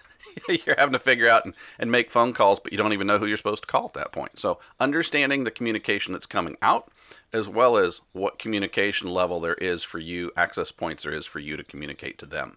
you're 0.49 0.77
having 0.79 0.95
to 0.95 0.99
figure 0.99 1.29
out 1.29 1.45
and, 1.45 1.55
and 1.79 1.91
make 1.91 2.11
phone 2.11 2.33
calls, 2.33 2.59
but 2.59 2.73
you 2.73 2.79
don't 2.79 2.93
even 2.93 3.07
know 3.07 3.19
who 3.19 3.27
you're 3.27 3.37
supposed 3.37 3.63
to 3.63 3.69
call 3.69 3.87
at 3.87 3.95
that 3.95 4.13
point. 4.13 4.39
So, 4.39 4.59
understanding 4.81 5.45
the 5.45 5.51
communication 5.51 6.13
that's 6.13 6.27
coming 6.27 6.57
out, 6.63 6.91
as 7.33 7.49
well 7.49 7.77
as 7.77 8.01
what 8.13 8.39
communication 8.39 9.09
level 9.09 9.41
there 9.41 9.55
is 9.55 9.83
for 9.83 9.99
you, 9.99 10.33
access 10.37 10.73
points 10.73 11.03
there 11.03 11.13
is 11.13 11.27
for 11.27 11.39
you 11.39 11.57
to 11.57 11.65
communicate 11.65 12.19
to 12.19 12.27
them. 12.27 12.57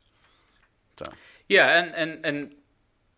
So, 0.97 1.11
Yeah, 1.49 1.79
and 1.79 1.95
and 1.95 2.25
and 2.25 2.51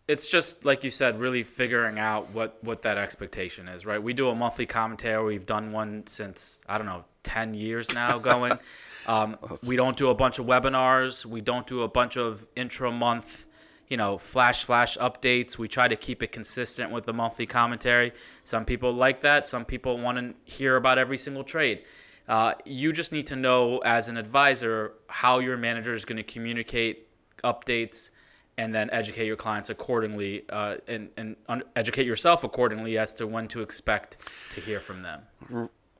it's 0.08 0.26
just 0.26 0.64
like 0.64 0.84
you 0.84 0.90
said, 0.90 1.20
really 1.20 1.42
figuring 1.42 1.98
out 1.98 2.30
what 2.32 2.58
what 2.64 2.82
that 2.82 2.96
expectation 2.96 3.68
is, 3.68 3.84
right? 3.84 4.02
We 4.02 4.14
do 4.14 4.30
a 4.30 4.34
monthly 4.34 4.64
commentary. 4.66 5.22
We've 5.22 5.46
done 5.46 5.70
one 5.70 6.06
since 6.06 6.62
I 6.66 6.78
don't 6.78 6.86
know 6.86 7.04
ten 7.22 7.52
years 7.54 7.92
now 7.92 8.18
going. 8.30 8.58
um, 9.06 9.36
we 9.64 9.76
don't 9.76 9.96
do 9.96 10.08
a 10.08 10.14
bunch 10.14 10.38
of 10.38 10.46
webinars. 10.46 11.26
We 11.26 11.42
don't 11.42 11.66
do 11.66 11.82
a 11.82 11.88
bunch 11.88 12.16
of 12.16 12.46
intra 12.56 12.90
month. 12.90 13.44
You 13.88 13.98
know, 13.98 14.18
flash 14.18 14.64
flash 14.64 14.96
updates. 14.96 15.58
We 15.58 15.68
try 15.68 15.88
to 15.88 15.96
keep 15.96 16.22
it 16.22 16.32
consistent 16.32 16.90
with 16.90 17.04
the 17.04 17.12
monthly 17.12 17.46
commentary. 17.46 18.12
Some 18.44 18.64
people 18.64 18.92
like 18.92 19.20
that. 19.20 19.46
Some 19.46 19.66
people 19.66 19.98
want 19.98 20.18
to 20.18 20.34
hear 20.50 20.76
about 20.76 20.98
every 20.98 21.18
single 21.18 21.44
trade. 21.44 21.84
Uh, 22.26 22.54
you 22.64 22.92
just 22.92 23.12
need 23.12 23.26
to 23.28 23.36
know 23.36 23.78
as 23.78 24.08
an 24.08 24.18
advisor 24.18 24.92
how 25.06 25.38
your 25.38 25.56
manager 25.56 25.94
is 25.94 26.04
going 26.04 26.18
to 26.18 26.22
communicate 26.22 27.08
updates 27.42 28.10
and 28.58 28.74
then 28.74 28.90
educate 28.92 29.24
your 29.26 29.36
clients 29.36 29.70
accordingly 29.70 30.44
uh, 30.50 30.76
and, 30.86 31.08
and 31.16 31.36
un- 31.48 31.62
educate 31.76 32.04
yourself 32.06 32.44
accordingly 32.44 32.98
as 32.98 33.14
to 33.14 33.26
when 33.26 33.48
to 33.48 33.62
expect 33.62 34.18
to 34.50 34.60
hear 34.60 34.80
from 34.80 35.00
them. 35.02 35.22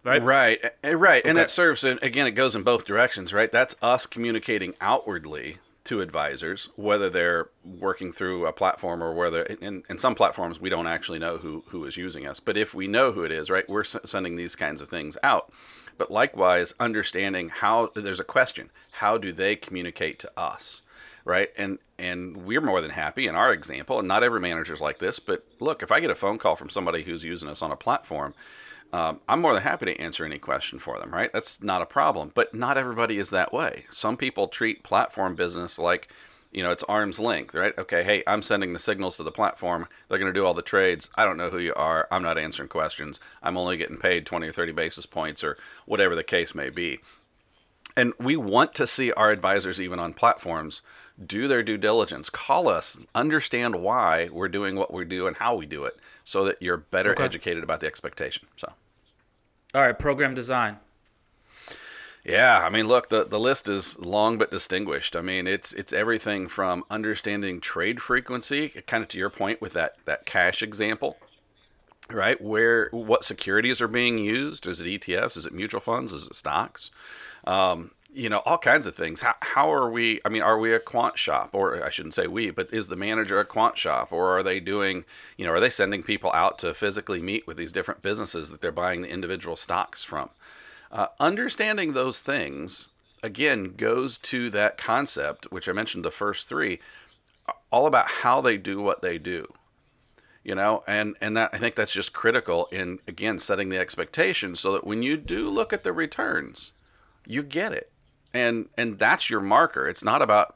Right? 0.04 0.22
Right, 0.22 0.58
eh, 0.82 0.92
right, 0.92 1.22
and 1.24 1.36
Okay. 1.38 1.44
that 1.44 1.50
serves. 1.50 1.84
and 1.84 1.98
Again, 2.02 2.26
it 2.26 2.32
goes 2.32 2.54
in 2.54 2.62
both 2.62 2.84
directions, 2.84 3.32
right? 3.32 3.50
That's 3.50 3.74
us 3.80 4.04
communicating 4.06 4.74
outwardly 4.80 5.58
to 5.84 6.00
advisors, 6.00 6.68
whether 6.76 7.08
they're 7.08 7.48
working 7.64 8.12
through 8.12 8.46
a 8.46 8.52
platform 8.52 9.02
or 9.02 9.14
whether 9.14 9.42
in, 9.44 9.82
in 9.88 9.98
some 9.98 10.14
platforms 10.14 10.60
we 10.60 10.68
don't 10.68 10.86
actually 10.86 11.18
know 11.18 11.38
who 11.38 11.64
who 11.68 11.84
is 11.84 11.96
using 11.96 12.26
us. 12.26 12.40
But 12.40 12.56
if 12.56 12.74
we 12.74 12.86
know 12.86 13.12
who 13.12 13.22
it 13.24 13.32
is, 13.32 13.48
right, 13.50 13.68
we're 13.68 13.80
s- 13.82 13.96
sending 14.04 14.36
these 14.36 14.54
kinds 14.56 14.80
of 14.82 14.88
things 14.90 15.16
out. 15.22 15.50
But 15.98 16.10
likewise, 16.10 16.72
understanding 16.80 17.50
how 17.50 17.90
there's 17.94 18.20
a 18.20 18.24
question: 18.24 18.70
how 18.92 19.18
do 19.18 19.32
they 19.32 19.56
communicate 19.56 20.18
to 20.20 20.30
us? 20.38 20.80
right? 21.28 21.50
And 21.58 21.78
and 21.98 22.46
we're 22.46 22.62
more 22.62 22.80
than 22.80 22.90
happy 22.90 23.26
in 23.26 23.34
our 23.34 23.52
example, 23.52 23.98
and 23.98 24.08
not 24.08 24.22
every 24.22 24.40
manager's 24.40 24.80
like 24.80 24.98
this, 24.98 25.18
but 25.18 25.44
look, 25.60 25.82
if 25.82 25.92
I 25.92 26.00
get 26.00 26.10
a 26.10 26.14
phone 26.14 26.38
call 26.38 26.56
from 26.56 26.70
somebody 26.70 27.02
who's 27.02 27.22
using 27.22 27.48
us 27.48 27.60
on 27.60 27.70
a 27.70 27.76
platform, 27.76 28.34
um, 28.92 29.20
I'm 29.28 29.42
more 29.42 29.52
than 29.52 29.62
happy 29.62 29.86
to 29.86 30.00
answer 30.00 30.24
any 30.24 30.38
question 30.38 30.78
for 30.78 30.98
them, 30.98 31.12
right? 31.12 31.30
That's 31.32 31.62
not 31.62 31.82
a 31.82 31.86
problem. 31.86 32.32
But 32.34 32.54
not 32.54 32.78
everybody 32.78 33.18
is 33.18 33.30
that 33.30 33.52
way. 33.52 33.84
Some 33.90 34.16
people 34.16 34.48
treat 34.48 34.82
platform 34.82 35.34
business 35.34 35.78
like 35.78 36.08
you 36.50 36.62
know, 36.62 36.70
it's 36.70 36.82
arm's 36.84 37.18
length, 37.20 37.54
right? 37.54 37.76
Okay, 37.78 38.02
hey, 38.02 38.22
I'm 38.26 38.42
sending 38.42 38.72
the 38.72 38.78
signals 38.78 39.16
to 39.16 39.22
the 39.22 39.30
platform. 39.30 39.86
They're 40.08 40.18
going 40.18 40.32
to 40.32 40.38
do 40.38 40.46
all 40.46 40.54
the 40.54 40.62
trades. 40.62 41.10
I 41.14 41.24
don't 41.24 41.36
know 41.36 41.50
who 41.50 41.58
you 41.58 41.74
are. 41.74 42.08
I'm 42.10 42.22
not 42.22 42.38
answering 42.38 42.68
questions. 42.68 43.20
I'm 43.42 43.56
only 43.56 43.76
getting 43.76 43.98
paid 43.98 44.24
20 44.26 44.48
or 44.48 44.52
30 44.52 44.72
basis 44.72 45.06
points 45.06 45.44
or 45.44 45.58
whatever 45.86 46.14
the 46.14 46.24
case 46.24 46.54
may 46.54 46.70
be. 46.70 47.00
And 47.96 48.12
we 48.18 48.36
want 48.36 48.74
to 48.76 48.86
see 48.86 49.12
our 49.12 49.30
advisors, 49.30 49.80
even 49.80 49.98
on 49.98 50.14
platforms, 50.14 50.82
do 51.24 51.48
their 51.48 51.62
due 51.64 51.76
diligence. 51.76 52.30
Call 52.30 52.68
us, 52.68 52.96
understand 53.14 53.76
why 53.76 54.28
we're 54.30 54.48
doing 54.48 54.76
what 54.76 54.92
we 54.92 55.04
do 55.04 55.26
and 55.26 55.36
how 55.36 55.56
we 55.56 55.66
do 55.66 55.84
it, 55.84 55.98
so 56.24 56.44
that 56.44 56.62
you're 56.62 56.76
better 56.76 57.12
Okay. 57.12 57.24
educated 57.24 57.64
about 57.64 57.80
the 57.80 57.86
expectation. 57.86 58.46
So. 58.56 58.72
All 59.74 59.82
right, 59.82 59.98
program 59.98 60.34
design. 60.34 60.78
Yeah, 62.28 62.58
I 62.62 62.68
mean, 62.68 62.86
look, 62.86 63.08
the, 63.08 63.24
the 63.24 63.38
list 63.40 63.70
is 63.70 63.98
long 63.98 64.36
but 64.36 64.50
distinguished. 64.50 65.16
I 65.16 65.22
mean, 65.22 65.46
it's 65.46 65.72
it's 65.72 65.94
everything 65.94 66.46
from 66.46 66.84
understanding 66.90 67.58
trade 67.58 68.02
frequency, 68.02 68.68
kind 68.86 69.02
of 69.02 69.08
to 69.10 69.18
your 69.18 69.30
point 69.30 69.62
with 69.62 69.72
that 69.72 69.96
that 70.04 70.26
cash 70.26 70.62
example, 70.62 71.16
right? 72.10 72.38
Where 72.38 72.90
what 72.92 73.24
securities 73.24 73.80
are 73.80 73.88
being 73.88 74.18
used? 74.18 74.66
Is 74.66 74.82
it 74.82 74.86
ETFs? 74.86 75.38
Is 75.38 75.46
it 75.46 75.54
mutual 75.54 75.80
funds? 75.80 76.12
Is 76.12 76.26
it 76.26 76.34
stocks? 76.34 76.90
Um, 77.46 77.92
you 78.12 78.28
know, 78.28 78.40
all 78.40 78.58
kinds 78.58 78.86
of 78.86 78.94
things. 78.94 79.22
How 79.22 79.36
how 79.40 79.72
are 79.72 79.90
we? 79.90 80.20
I 80.22 80.28
mean, 80.28 80.42
are 80.42 80.58
we 80.58 80.74
a 80.74 80.80
quant 80.80 81.18
shop, 81.18 81.54
or 81.54 81.82
I 81.82 81.88
shouldn't 81.88 82.14
say 82.14 82.26
we, 82.26 82.50
but 82.50 82.70
is 82.74 82.88
the 82.88 82.96
manager 82.96 83.40
a 83.40 83.46
quant 83.46 83.78
shop, 83.78 84.12
or 84.12 84.36
are 84.36 84.42
they 84.42 84.60
doing? 84.60 85.06
You 85.38 85.46
know, 85.46 85.52
are 85.52 85.60
they 85.60 85.70
sending 85.70 86.02
people 86.02 86.30
out 86.34 86.58
to 86.58 86.74
physically 86.74 87.22
meet 87.22 87.46
with 87.46 87.56
these 87.56 87.72
different 87.72 88.02
businesses 88.02 88.50
that 88.50 88.60
they're 88.60 88.70
buying 88.70 89.00
the 89.00 89.08
individual 89.08 89.56
stocks 89.56 90.04
from? 90.04 90.28
Uh, 90.90 91.06
understanding 91.20 91.92
those 91.92 92.20
things 92.20 92.88
again 93.22 93.74
goes 93.76 94.16
to 94.18 94.50
that 94.50 94.78
concept, 94.78 95.50
which 95.52 95.68
I 95.68 95.72
mentioned 95.72 96.04
the 96.04 96.10
first 96.10 96.48
three, 96.48 96.80
all 97.70 97.86
about 97.86 98.08
how 98.08 98.40
they 98.40 98.56
do 98.56 98.80
what 98.80 99.02
they 99.02 99.18
do. 99.18 99.52
You 100.44 100.54
know, 100.54 100.82
and 100.86 101.14
and 101.20 101.36
that 101.36 101.50
I 101.52 101.58
think 101.58 101.74
that's 101.74 101.92
just 101.92 102.14
critical 102.14 102.68
in 102.72 103.00
again 103.06 103.38
setting 103.38 103.68
the 103.68 103.78
expectation 103.78 104.56
so 104.56 104.72
that 104.72 104.86
when 104.86 105.02
you 105.02 105.16
do 105.18 105.48
look 105.48 105.72
at 105.72 105.84
the 105.84 105.92
returns, 105.92 106.72
you 107.26 107.42
get 107.42 107.72
it, 107.72 107.90
and 108.32 108.68
and 108.78 108.98
that's 108.98 109.28
your 109.28 109.40
marker. 109.40 109.86
It's 109.86 110.04
not 110.04 110.22
about 110.22 110.54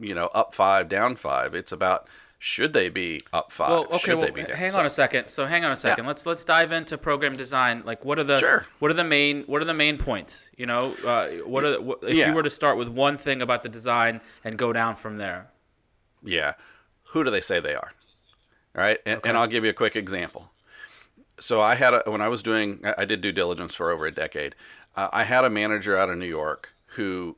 you 0.00 0.14
know 0.14 0.26
up 0.34 0.54
five, 0.54 0.90
down 0.90 1.16
five. 1.16 1.54
It's 1.54 1.72
about 1.72 2.08
should 2.38 2.72
they 2.72 2.88
be 2.88 3.20
up 3.32 3.50
five? 3.52 3.70
Well, 3.70 3.84
okay. 3.86 3.98
Should 3.98 4.18
Well, 4.18 4.26
they 4.26 4.30
be 4.32 4.42
down? 4.42 4.56
hang 4.56 4.74
on 4.74 4.84
a 4.86 4.90
second. 4.90 5.28
So 5.28 5.46
hang 5.46 5.64
on 5.64 5.72
a 5.72 5.76
second. 5.76 6.06
Let's 6.06 6.26
let's 6.26 6.44
dive 6.44 6.70
into 6.72 6.98
program 6.98 7.32
design. 7.32 7.82
Like, 7.84 8.04
what 8.04 8.18
are 8.18 8.24
the 8.24 8.38
Sure. 8.38 8.66
what 8.78 8.90
are 8.90 8.94
the 8.94 9.04
main 9.04 9.42
what 9.44 9.62
are 9.62 9.64
the 9.64 9.74
main 9.74 9.96
points? 9.98 10.50
You 10.56 10.66
know, 10.66 10.94
uh, 11.04 11.28
what 11.46 11.64
are 11.64 11.70
the, 11.70 11.96
if 12.02 12.14
Yeah. 12.16 12.28
you 12.28 12.34
were 12.34 12.42
to 12.42 12.50
start 12.50 12.76
with 12.76 12.88
one 12.88 13.16
thing 13.18 13.40
about 13.42 13.62
the 13.62 13.68
design 13.68 14.20
and 14.44 14.58
go 14.58 14.72
down 14.72 14.96
from 14.96 15.16
there? 15.16 15.48
Yeah. 16.22 16.54
Who 17.10 17.24
do 17.24 17.30
they 17.30 17.40
say 17.40 17.60
they 17.60 17.74
are? 17.74 17.92
All 18.76 18.82
right. 18.82 18.98
And, 19.06 19.20
and 19.24 19.36
I'll 19.36 19.46
give 19.46 19.64
you 19.64 19.70
a 19.70 19.74
quick 19.74 19.96
example. 19.96 20.50
So 21.40 21.60
I 21.60 21.74
had 21.74 21.94
a, 21.94 22.02
when 22.06 22.20
I 22.20 22.28
was 22.28 22.42
doing, 22.42 22.80
I 22.84 22.94
I 22.98 23.04
did 23.06 23.20
due 23.20 23.32
diligence 23.32 23.74
for 23.74 23.90
over 23.90 24.06
a 24.06 24.12
decade. 24.12 24.54
Uh, 24.96 25.08
I 25.12 25.24
had 25.24 25.44
a 25.44 25.50
manager 25.50 25.96
out 25.96 26.08
of 26.10 26.16
New 26.18 26.26
York 26.26 26.70
who, 26.96 27.36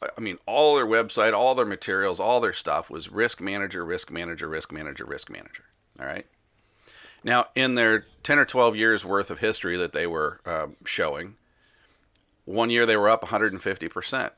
I 0.00 0.20
mean, 0.20 0.38
all 0.46 0.76
their 0.76 0.86
website, 0.86 1.32
all 1.32 1.54
their 1.54 1.66
materials, 1.66 2.20
all 2.20 2.40
their 2.40 2.52
stuff 2.52 2.88
was 2.88 3.10
risk 3.10 3.40
manager, 3.40 3.84
risk 3.84 4.10
manager, 4.10 4.48
risk 4.48 4.70
manager, 4.70 5.04
risk 5.04 5.28
manager. 5.28 5.64
All 5.98 6.06
right. 6.06 6.26
Now, 7.24 7.46
in 7.56 7.74
their 7.74 8.06
10 8.22 8.38
or 8.38 8.44
12 8.44 8.76
years 8.76 9.04
worth 9.04 9.30
of 9.30 9.40
history 9.40 9.76
that 9.76 9.92
they 9.92 10.06
were 10.06 10.40
um, 10.46 10.76
showing, 10.84 11.34
one 12.44 12.70
year 12.70 12.86
they 12.86 12.96
were 12.96 13.08
up 13.08 13.22
150%. 13.22 14.30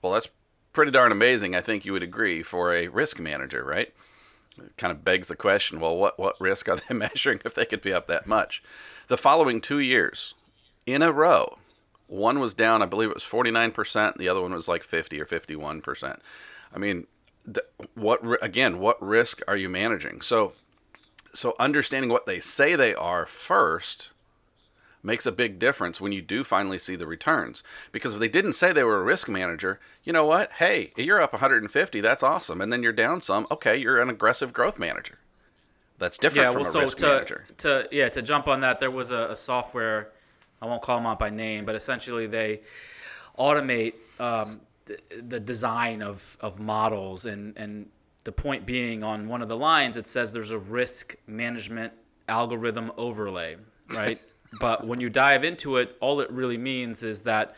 Well, 0.00 0.12
that's 0.12 0.28
pretty 0.72 0.90
darn 0.90 1.12
amazing, 1.12 1.54
I 1.54 1.60
think 1.60 1.84
you 1.84 1.92
would 1.92 2.02
agree, 2.02 2.42
for 2.42 2.74
a 2.74 2.88
risk 2.88 3.20
manager, 3.20 3.62
right? 3.62 3.92
It 4.56 4.76
kind 4.76 4.90
of 4.90 5.04
begs 5.04 5.28
the 5.28 5.36
question 5.36 5.80
well, 5.80 5.96
what, 5.96 6.18
what 6.18 6.40
risk 6.40 6.68
are 6.68 6.76
they 6.76 6.94
measuring 6.94 7.40
if 7.44 7.54
they 7.54 7.66
could 7.66 7.82
be 7.82 7.92
up 7.92 8.06
that 8.08 8.26
much? 8.26 8.62
The 9.08 9.18
following 9.18 9.60
two 9.60 9.78
years 9.78 10.34
in 10.86 11.02
a 11.02 11.12
row, 11.12 11.58
one 12.08 12.40
was 12.40 12.54
down, 12.54 12.82
I 12.82 12.86
believe 12.86 13.10
it 13.10 13.14
was 13.14 13.24
49%, 13.24 14.16
the 14.16 14.28
other 14.28 14.40
one 14.40 14.52
was 14.52 14.66
like 14.68 14.82
50 14.82 15.20
or 15.20 15.26
51%. 15.26 16.18
I 16.74 16.78
mean, 16.78 17.06
th- 17.44 17.66
what 17.94 18.20
again, 18.42 18.78
what 18.78 19.00
risk 19.02 19.40
are 19.46 19.56
you 19.56 19.68
managing? 19.68 20.20
So, 20.20 20.52
so 21.34 21.54
understanding 21.58 22.10
what 22.10 22.26
they 22.26 22.40
say 22.40 22.74
they 22.74 22.94
are 22.94 23.26
first 23.26 24.10
makes 25.02 25.26
a 25.26 25.32
big 25.32 25.58
difference 25.58 26.00
when 26.00 26.12
you 26.12 26.20
do 26.20 26.42
finally 26.42 26.78
see 26.78 26.96
the 26.96 27.06
returns. 27.06 27.62
Because 27.92 28.14
if 28.14 28.20
they 28.20 28.28
didn't 28.28 28.54
say 28.54 28.72
they 28.72 28.82
were 28.82 29.00
a 29.00 29.04
risk 29.04 29.28
manager, 29.28 29.78
you 30.02 30.12
know 30.12 30.26
what? 30.26 30.52
Hey, 30.52 30.92
you're 30.96 31.20
up 31.22 31.32
150, 31.32 32.00
that's 32.00 32.22
awesome. 32.22 32.60
And 32.60 32.72
then 32.72 32.82
you're 32.82 32.92
down 32.92 33.20
some, 33.20 33.46
okay, 33.50 33.76
you're 33.76 34.00
an 34.00 34.10
aggressive 34.10 34.52
growth 34.52 34.78
manager. 34.78 35.18
That's 35.98 36.18
different 36.18 36.46
yeah. 36.46 36.52
from 36.52 36.62
Well, 36.62 36.68
a 36.68 36.72
so 36.72 36.80
risk 36.80 36.96
to 36.98 37.06
manager. 37.06 37.44
to 37.58 37.88
yeah 37.90 38.08
to 38.10 38.22
jump 38.22 38.48
on 38.48 38.60
that, 38.60 38.78
there 38.78 38.90
was 38.90 39.10
a, 39.10 39.28
a 39.30 39.36
software. 39.36 40.10
I 40.60 40.66
won't 40.66 40.82
call 40.82 40.96
them 40.98 41.06
out 41.06 41.18
by 41.18 41.30
name, 41.30 41.64
but 41.64 41.74
essentially 41.74 42.26
they 42.26 42.60
automate 43.38 43.94
um, 44.18 44.60
the, 44.86 44.98
the 45.28 45.40
design 45.40 46.02
of, 46.02 46.36
of 46.40 46.58
models. 46.58 47.26
And 47.26 47.56
and 47.56 47.88
the 48.28 48.32
point 48.32 48.66
being 48.66 49.02
on 49.02 49.26
one 49.26 49.40
of 49.40 49.48
the 49.48 49.56
lines 49.56 49.96
it 49.96 50.06
says 50.06 50.34
there's 50.34 50.50
a 50.50 50.58
risk 50.58 51.16
management 51.26 51.94
algorithm 52.28 52.92
overlay 52.98 53.56
right? 53.88 54.20
But 54.60 54.86
when 54.86 54.98
you 54.98 55.08
dive 55.08 55.44
into 55.44 55.76
it 55.76 55.96
all 56.00 56.20
it 56.20 56.30
really 56.30 56.58
means 56.58 57.02
is 57.02 57.22
that 57.22 57.56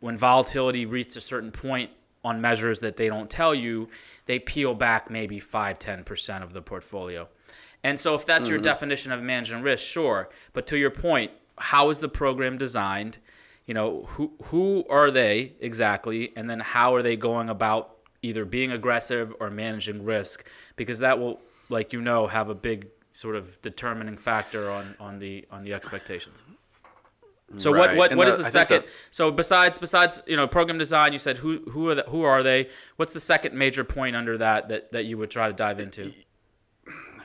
when 0.00 0.18
volatility 0.18 0.84
reaches 0.84 1.16
a 1.16 1.20
certain 1.22 1.50
point 1.50 1.90
on 2.22 2.38
measures 2.38 2.80
that 2.80 2.98
they 2.98 3.08
don't 3.08 3.30
tell 3.30 3.54
you 3.54 3.88
they 4.26 4.38
peel 4.38 4.74
back 4.74 5.10
maybe 5.10 5.40
5 5.40 5.78
10% 5.78 6.42
of 6.42 6.52
the 6.52 6.60
portfolio. 6.60 7.26
And 7.82 7.98
so 7.98 8.14
if 8.14 8.26
that's 8.26 8.48
your 8.50 8.58
definition 8.58 9.10
of 9.10 9.22
managing 9.22 9.62
risk 9.62 9.86
sure. 9.86 10.28
But 10.52 10.66
to 10.66 10.76
your 10.76 10.90
point 10.90 11.30
how 11.60 11.90
is 11.90 11.98
the 12.00 12.08
program 12.08 12.58
designed? 12.58 13.18
You 13.66 13.74
know 13.74 14.04
who 14.08 14.32
who 14.44 14.84
are 14.90 15.10
they 15.10 15.52
exactly? 15.60 16.32
And 16.36 16.50
then 16.50 16.58
how 16.60 16.94
are 16.94 17.02
they 17.02 17.16
going 17.16 17.48
about 17.48 17.96
either 18.22 18.44
being 18.44 18.72
aggressive 18.72 19.32
or 19.40 19.50
managing 19.50 20.04
risk? 20.04 20.44
Because 20.76 20.98
that 21.00 21.18
will 21.18 21.40
like 21.68 21.92
you 21.92 22.00
know 22.00 22.26
have 22.26 22.48
a 22.48 22.54
big 22.54 22.88
sort 23.12 23.36
of 23.36 23.60
determining 23.62 24.16
factor 24.16 24.70
on 24.70 24.96
on 24.98 25.18
the 25.18 25.44
on 25.50 25.62
the 25.62 25.72
expectations. 25.74 26.42
So 27.56 27.72
what 27.72 27.88
Right. 27.88 27.96
what, 27.96 28.10
And 28.12 28.18
what 28.18 28.26
the- 28.26 28.30
is 28.30 28.38
the 28.38 28.44
I 28.44 28.48
second 28.48 28.82
the- 28.84 28.88
so 29.10 29.30
besides 29.32 29.78
besides 29.78 30.22
you 30.26 30.36
know 30.36 30.46
program 30.46 30.78
design 30.78 31.12
you 31.12 31.18
said 31.18 31.36
who 31.38 31.58
who 31.70 31.88
are 31.90 31.96
the, 31.96 32.02
who 32.04 32.22
are 32.22 32.42
they? 32.42 32.68
What's 32.96 33.12
the 33.12 33.20
second 33.20 33.54
major 33.56 33.82
point 33.84 34.14
under 34.16 34.38
that 34.38 34.68
that 34.68 34.92
that 34.92 35.04
you 35.04 35.18
would 35.18 35.30
try 35.30 35.48
to 35.48 35.52
dive 35.52 35.80
into 35.80 36.12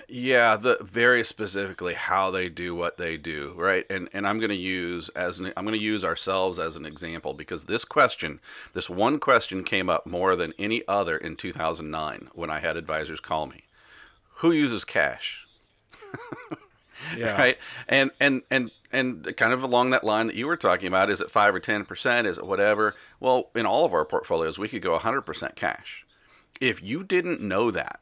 Yeah, 0.07 0.55
the 0.55 0.77
very 0.81 1.24
specifically 1.24 1.93
how 1.95 2.29
they 2.29 2.50
do 2.50 2.75
what 2.75 2.97
they 2.97 3.17
do, 3.17 3.53
right? 3.57 3.85
And 3.89 4.09
and 4.13 4.27
I'm 4.27 4.39
going 4.39 4.50
to 4.50 4.55
use 4.55 5.09
as 5.09 5.39
an, 5.39 5.51
I'm 5.57 5.65
going 5.65 5.77
to 5.77 5.83
use 5.83 6.03
ourselves 6.03 6.59
as 6.59 6.75
an 6.75 6.85
example 6.85 7.33
because 7.33 7.63
this 7.63 7.85
question, 7.85 8.39
this 8.74 8.89
one 8.89 9.19
question 9.19 9.63
came 9.63 9.89
up 9.89 10.05
more 10.05 10.35
than 10.35 10.53
any 10.59 10.83
other 10.88 11.17
in 11.17 11.35
2009 11.35 12.29
when 12.33 12.50
I 12.50 12.59
had 12.59 12.77
advisors 12.77 13.19
call 13.19 13.47
me. 13.47 13.63
Who 14.35 14.51
uses 14.51 14.85
cash? 14.85 15.45
yeah 17.17 17.35
right 17.35 17.57
and 17.88 18.12
and 18.19 18.41
and 18.50 18.71
and 18.91 19.35
kind 19.35 19.53
of 19.53 19.63
along 19.63 19.89
that 19.89 20.03
line 20.03 20.27
that 20.27 20.35
you 20.35 20.47
were 20.47 20.57
talking 20.57 20.88
about 20.88 21.09
is 21.09 21.21
it 21.21 21.29
5 21.31 21.55
or 21.55 21.59
10% 21.59 22.25
is 22.25 22.38
it 22.38 22.45
whatever 22.45 22.95
well 23.19 23.50
in 23.53 23.65
all 23.65 23.85
of 23.85 23.93
our 23.93 24.05
portfolios 24.05 24.57
we 24.57 24.69
could 24.69 24.81
go 24.81 24.97
100% 24.97 25.55
cash 25.55 26.05
if 26.62 26.81
you 26.81 27.03
didn't 27.03 27.41
know 27.41 27.69
that 27.71 28.00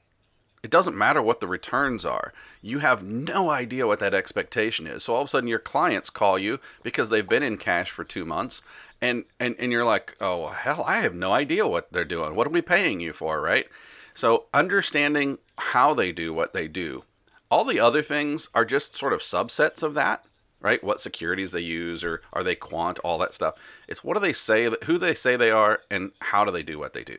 it 0.63 0.71
doesn't 0.71 0.97
matter 0.97 1.21
what 1.21 1.41
the 1.41 1.47
returns 1.47 2.05
are. 2.05 2.31
You 2.61 2.79
have 2.79 3.03
no 3.03 3.49
idea 3.49 3.85
what 3.85 3.99
that 3.99 4.13
expectation 4.13 4.87
is. 4.87 5.03
So 5.03 5.13
all 5.13 5.21
of 5.21 5.27
a 5.27 5.29
sudden 5.29 5.49
your 5.49 5.59
clients 5.59 6.09
call 6.09 6.39
you 6.39 6.59
because 6.81 7.09
they've 7.09 7.27
been 7.27 7.43
in 7.43 7.57
cash 7.57 7.91
for 7.91 8.05
two 8.05 8.23
months 8.25 8.61
and 9.01 9.25
and, 9.39 9.55
and 9.59 9.73
you're 9.73 9.85
like 9.85 10.15
oh 10.21 10.47
hell 10.47 10.83
i 10.87 10.97
have 11.01 11.13
no 11.13 11.33
idea 11.33 11.67
what 11.67 11.91
they're 11.91 12.05
doing. 12.05 12.33
What 12.33 12.47
are 12.47 12.51
we 12.51 12.61
paying 12.61 13.01
you 13.01 13.11
for? 13.11 13.41
Right? 13.41 13.67
So 14.13 14.45
understanding 14.53 15.39
how 15.57 15.93
they 15.93 16.13
do 16.13 16.33
what 16.33 16.53
they 16.53 16.69
do. 16.69 17.03
All 17.51 17.65
the 17.65 17.79
other 17.79 18.01
things 18.01 18.47
are 18.55 18.65
just 18.65 18.95
sort 18.95 19.13
of 19.13 19.19
subsets 19.19 19.83
of 19.83 19.93
that, 19.95 20.23
right? 20.63 20.83
What 20.83 20.99
securities 20.99 21.51
they 21.51 21.59
use 21.61 22.03
or 22.03 22.21
are 22.31 22.43
they 22.43 22.55
quant, 22.55 22.97
all 22.99 23.19
that 23.19 23.35
stuff. 23.35 23.53
It's 23.87 24.03
what 24.03 24.15
do 24.15 24.19
they 24.21 24.33
say, 24.33 24.67
who 24.85 24.97
they 24.97 25.13
say 25.13 25.35
they 25.35 25.51
are, 25.51 25.81
and 25.91 26.13
how 26.19 26.43
do 26.45 26.51
they 26.51 26.63
do 26.63 26.79
what 26.79 26.93
they 26.93 27.03
do. 27.03 27.17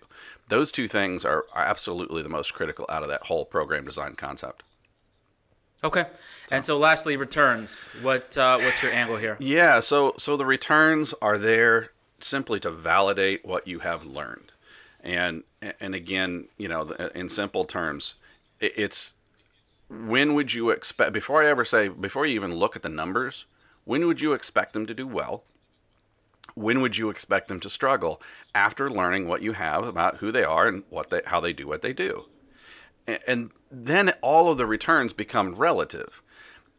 Those 0.48 0.72
two 0.72 0.88
things 0.88 1.24
are, 1.24 1.44
are 1.52 1.64
absolutely 1.64 2.22
the 2.22 2.28
most 2.28 2.52
critical 2.54 2.86
out 2.88 3.02
of 3.02 3.08
that 3.10 3.24
whole 3.26 3.44
program 3.44 3.84
design 3.84 4.14
concept. 4.16 4.64
okay 5.84 6.06
and 6.50 6.64
so 6.64 6.78
lastly 6.78 7.16
returns 7.16 7.88
what 8.02 8.36
uh, 8.38 8.58
what's 8.58 8.82
your 8.82 8.92
angle 8.92 9.16
here 9.18 9.36
Yeah, 9.38 9.80
so 9.80 10.14
so 10.18 10.36
the 10.36 10.46
returns 10.46 11.14
are 11.20 11.38
there 11.38 11.90
simply 12.20 12.58
to 12.60 12.70
validate 12.70 13.44
what 13.44 13.66
you 13.68 13.80
have 13.80 14.04
learned, 14.06 14.52
and 15.02 15.42
and 15.80 15.94
again, 15.94 16.48
you 16.56 16.68
know, 16.68 16.90
in 17.14 17.28
simple 17.28 17.64
terms, 17.64 18.14
it, 18.60 18.72
it's 18.76 19.14
when 19.88 20.34
would 20.34 20.52
you 20.52 20.70
expect 20.70 21.12
before 21.12 21.42
I 21.42 21.48
ever 21.48 21.64
say 21.64 21.88
before 21.88 22.26
you 22.26 22.34
even 22.34 22.54
look 22.54 22.76
at 22.76 22.82
the 22.82 22.88
numbers, 22.88 23.44
when 23.84 24.06
would 24.06 24.20
you 24.20 24.32
expect 24.32 24.72
them 24.72 24.86
to 24.86 24.94
do 24.94 25.06
well? 25.06 25.44
when 26.54 26.80
would 26.80 26.96
you 26.96 27.10
expect 27.10 27.48
them 27.48 27.60
to 27.60 27.70
struggle 27.70 28.20
after 28.54 28.90
learning 28.90 29.26
what 29.26 29.42
you 29.42 29.52
have 29.52 29.84
about 29.84 30.18
who 30.18 30.30
they 30.30 30.44
are 30.44 30.68
and 30.68 30.84
what 30.90 31.10
they 31.10 31.20
how 31.26 31.40
they 31.40 31.52
do 31.52 31.66
what 31.66 31.82
they 31.82 31.92
do? 31.92 32.24
And 33.26 33.50
then 33.70 34.10
all 34.22 34.50
of 34.50 34.56
the 34.58 34.66
returns 34.66 35.12
become 35.12 35.54
relative. 35.54 36.22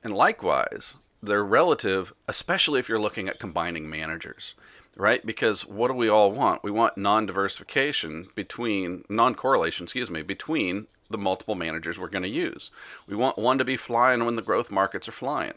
And 0.04 0.14
likewise 0.14 0.96
they're 1.22 1.44
relative 1.44 2.14
especially 2.28 2.80
if 2.80 2.88
you're 2.88 3.00
looking 3.00 3.28
at 3.28 3.40
combining 3.40 3.90
managers 3.90 4.54
right? 4.98 5.26
Because 5.26 5.66
what 5.66 5.90
do 5.90 5.94
we 5.94 6.08
all 6.08 6.32
want? 6.32 6.64
We 6.64 6.72
want 6.72 6.98
non-diversification 6.98 8.30
between 8.34 9.04
non-correlation 9.10 9.86
excuse 9.86 10.10
me 10.10 10.22
between 10.22 10.88
the 11.10 11.18
multiple 11.18 11.56
managers 11.56 12.00
we're 12.00 12.08
going 12.08 12.24
to 12.24 12.30
use 12.30 12.72
we 13.08 13.16
want 13.16 13.38
one 13.38 13.58
to 13.58 13.66
be 13.66 13.78
flying 13.78 14.26
when 14.26 14.36
the 14.36 14.42
growth 14.42 14.72
markets 14.72 15.08
are 15.08 15.14
flying 15.14 15.54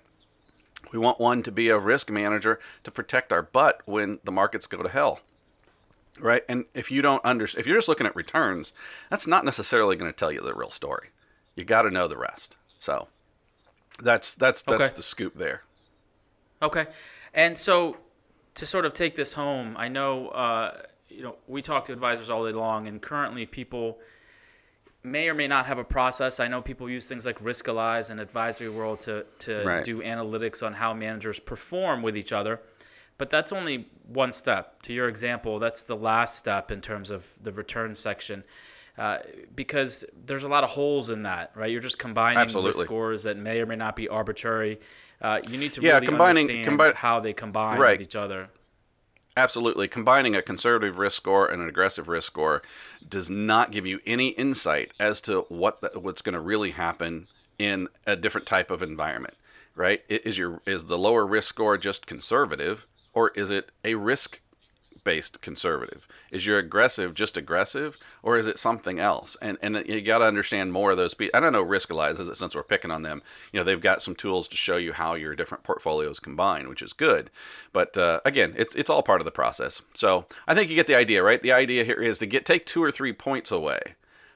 we 0.92 0.98
want 0.98 1.20
one 1.20 1.42
to 1.42 1.50
be 1.50 1.68
a 1.68 1.78
risk 1.78 2.10
manager 2.10 2.58
to 2.84 2.90
protect 2.90 3.32
our 3.32 3.42
butt 3.42 3.82
when 3.84 4.20
the 4.24 4.32
markets 4.32 4.66
go 4.66 4.82
to 4.82 4.88
hell. 4.88 5.20
Right? 6.20 6.44
And 6.48 6.64
if 6.74 6.90
you 6.90 7.02
don't 7.02 7.24
understand, 7.24 7.60
if 7.60 7.66
you're 7.66 7.76
just 7.76 7.88
looking 7.88 8.06
at 8.06 8.16
returns, 8.16 8.72
that's 9.10 9.26
not 9.26 9.44
necessarily 9.44 9.96
going 9.96 10.10
to 10.10 10.16
tell 10.16 10.32
you 10.32 10.40
the 10.40 10.54
real 10.54 10.70
story. 10.70 11.08
You 11.54 11.64
got 11.64 11.82
to 11.82 11.90
know 11.90 12.08
the 12.08 12.16
rest. 12.16 12.56
So 12.80 13.08
that's 14.02 14.34
that's 14.34 14.62
that's 14.62 14.82
Okay. 14.82 14.96
the 14.96 15.02
scoop 15.02 15.36
there. 15.36 15.62
Okay, 16.60 16.86
and 17.34 17.56
so 17.56 17.96
to 18.54 18.66
sort 18.66 18.84
of 18.84 18.94
take 18.94 19.14
this 19.14 19.34
home, 19.34 19.76
I 19.76 19.88
know 19.88 20.28
uh, 20.28 20.82
you 21.08 21.22
know 21.22 21.36
we 21.46 21.62
talk 21.62 21.84
to 21.86 21.92
advisors 21.92 22.30
all 22.30 22.44
day 22.44 22.52
long, 22.52 22.88
and 22.88 23.00
currently 23.00 23.46
people 23.46 23.98
may 25.10 25.28
or 25.28 25.34
may 25.34 25.48
not 25.48 25.66
have 25.66 25.78
a 25.78 25.84
process. 25.84 26.40
I 26.40 26.48
know 26.48 26.60
people 26.62 26.88
use 26.88 27.06
things 27.06 27.26
like 27.26 27.38
Riskalyze 27.40 28.10
and 28.10 28.20
Advisory 28.20 28.68
World 28.68 29.00
to 29.00 29.24
to 29.40 29.64
Right. 29.64 29.84
do 29.84 30.00
analytics 30.02 30.64
on 30.66 30.72
how 30.74 30.94
managers 30.94 31.40
perform 31.40 32.02
with 32.02 32.16
each 32.16 32.32
other, 32.32 32.60
but 33.18 33.30
that's 33.30 33.52
only 33.52 33.88
one 34.06 34.32
step. 34.32 34.82
To 34.82 34.92
your 34.92 35.08
example, 35.08 35.58
that's 35.58 35.82
the 35.84 35.96
last 35.96 36.36
step 36.36 36.70
in 36.70 36.80
terms 36.80 37.10
of 37.10 37.26
the 37.42 37.52
return 37.52 37.94
section. 37.94 38.44
Uh, 38.96 39.18
because 39.54 40.04
there's 40.26 40.42
a 40.42 40.48
lot 40.48 40.64
of 40.64 40.70
holes 40.70 41.08
in 41.08 41.22
that, 41.22 41.52
right? 41.54 41.70
You're 41.70 41.80
just 41.80 42.00
combining 42.00 42.38
Absolutely. 42.40 42.84
scores 42.84 43.22
that 43.22 43.36
may 43.36 43.60
or 43.60 43.66
may 43.66 43.76
not 43.76 43.94
be 43.94 44.08
arbitrary. 44.08 44.80
Uh, 45.22 45.40
you 45.48 45.56
need 45.56 45.72
to 45.74 45.80
Yeah, 45.82 45.94
really 45.94 46.06
combining- 46.06 46.50
understand 46.50 46.78
combi- 46.80 46.94
how 46.94 47.20
they 47.20 47.32
combine 47.32 47.78
Right. 47.78 47.92
with 48.00 48.08
each 48.08 48.16
other. 48.16 48.48
Absolutely. 49.38 49.86
Combining 49.86 50.34
a 50.34 50.42
conservative 50.42 50.98
risk 50.98 51.16
score 51.16 51.46
and 51.46 51.62
an 51.62 51.68
aggressive 51.68 52.08
risk 52.08 52.26
score 52.26 52.60
does 53.08 53.30
not 53.30 53.70
give 53.70 53.86
you 53.86 54.00
any 54.04 54.30
insight 54.30 54.90
as 54.98 55.20
to 55.20 55.42
what 55.48 55.80
the, 55.80 55.92
what's 56.00 56.22
going 56.22 56.32
to 56.32 56.40
really 56.40 56.72
happen 56.72 57.28
in 57.56 57.86
a 58.04 58.16
different 58.16 58.48
type 58.48 58.68
of 58.68 58.82
environment, 58.82 59.34
right? 59.76 60.02
Is 60.08 60.38
your 60.38 60.60
is 60.66 60.86
the 60.86 60.98
lower 60.98 61.24
risk 61.24 61.50
score 61.50 61.78
just 61.78 62.04
conservative 62.04 62.84
or 63.14 63.28
is 63.36 63.48
it 63.48 63.70
a 63.84 63.94
risk 63.94 64.40
based 65.08 65.40
conservative? 65.40 66.06
Is 66.30 66.44
your 66.44 66.58
aggressive 66.58 67.14
just 67.14 67.38
aggressive 67.38 67.96
or 68.22 68.36
is 68.36 68.46
it 68.46 68.58
something 68.58 68.98
else? 68.98 69.38
And 69.40 69.56
and 69.62 69.82
you 69.86 70.02
got 70.02 70.18
to 70.18 70.26
understand 70.26 70.70
more 70.70 70.90
of 70.90 70.98
those 70.98 71.14
pe- 71.14 71.30
I 71.32 71.40
don't 71.40 71.54
know 71.54 71.64
Riskalyze 71.64 72.20
is 72.20 72.28
it 72.28 72.36
since 72.36 72.54
we're 72.54 72.62
picking 72.62 72.90
on 72.90 73.00
them. 73.00 73.22
You 73.50 73.58
know, 73.58 73.64
they've 73.64 73.80
got 73.80 74.02
some 74.02 74.14
tools 74.14 74.48
to 74.48 74.56
show 74.58 74.76
you 74.76 74.92
how 74.92 75.14
your 75.14 75.34
different 75.34 75.64
portfolios 75.64 76.20
combine, 76.20 76.68
which 76.68 76.82
is 76.82 76.92
good. 76.92 77.30
But 77.72 77.96
uh, 77.96 78.20
again, 78.26 78.52
it's 78.58 78.74
it's 78.74 78.90
all 78.90 79.02
part 79.02 79.22
of 79.22 79.24
the 79.24 79.30
process. 79.30 79.80
So, 79.94 80.26
I 80.46 80.54
think 80.54 80.68
you 80.68 80.76
get 80.76 80.86
the 80.86 80.94
idea, 80.94 81.22
right? 81.22 81.40
The 81.40 81.52
idea 81.52 81.84
here 81.84 82.02
is 82.02 82.18
to 82.18 82.26
get 82.26 82.44
take 82.44 82.66
2 82.66 82.82
or 82.82 82.92
3 82.92 83.14
points 83.14 83.50
away 83.50 83.80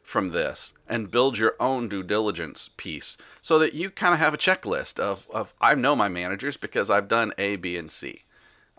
from 0.02 0.30
this 0.30 0.72
and 0.88 1.10
build 1.10 1.36
your 1.36 1.54
own 1.60 1.86
due 1.86 2.02
diligence 2.02 2.70
piece 2.78 3.18
so 3.42 3.58
that 3.58 3.74
you 3.74 3.90
kind 3.90 4.14
of 4.14 4.20
have 4.20 4.32
a 4.32 4.38
checklist 4.38 4.98
of, 4.98 5.26
of 5.30 5.52
I 5.60 5.74
know 5.74 5.94
my 5.94 6.08
managers 6.08 6.56
because 6.56 6.88
I've 6.88 7.08
done 7.08 7.34
A, 7.36 7.56
B, 7.56 7.76
and 7.76 7.92
C. 7.92 8.22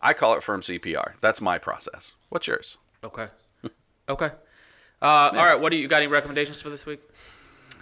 I 0.04 0.14
call 0.14 0.36
it 0.36 0.44
firm 0.44 0.62
CPR. 0.62 1.14
That's 1.22 1.42
my 1.42 1.58
process. 1.58 2.14
What's 2.30 2.46
yours? 2.46 2.78
Okay. 3.04 3.28
okay. 4.10 4.32
Uh, 5.02 5.06
All 5.06 5.46
right. 5.46 5.60
What 5.60 5.70
do 5.72 5.78
you, 5.78 5.84
you 5.84 5.88
got? 5.88 5.98
Any 5.98 6.08
recommendations 6.08 6.62
for 6.62 6.70
this 6.70 6.86
week? 6.86 7.00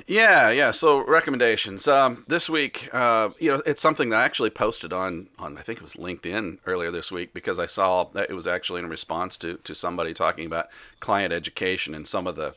Yeah, 0.08 0.50
yeah. 0.50 0.72
So 0.72 1.06
recommendations. 1.06 1.88
Um, 1.88 2.24
this 2.28 2.50
week, 2.50 2.90
uh, 2.94 3.30
you 3.40 3.52
know, 3.52 3.62
it's 3.66 3.82
something 3.82 4.10
that 4.10 4.22
I 4.22 4.24
actually 4.24 4.50
posted 4.52 4.94
on 4.94 5.28
on 5.38 5.58
I 5.58 5.62
think 5.62 5.80
it 5.80 5.84
was 5.84 5.94
LinkedIn 5.94 6.60
earlier 6.66 6.92
this 6.92 7.12
week 7.12 7.34
because 7.34 7.60
I 7.60 7.66
saw 7.66 8.06
that 8.14 8.30
it 8.30 8.34
was 8.34 8.48
actually 8.48 8.80
in 8.80 8.88
response 8.88 9.36
to 9.38 9.58
to 9.58 9.76
somebody 9.76 10.14
talking 10.14 10.46
about 10.46 10.70
client 11.00 11.34
education 11.34 11.94
and 11.94 12.08
some 12.08 12.28
of 12.28 12.36
the 12.36 12.56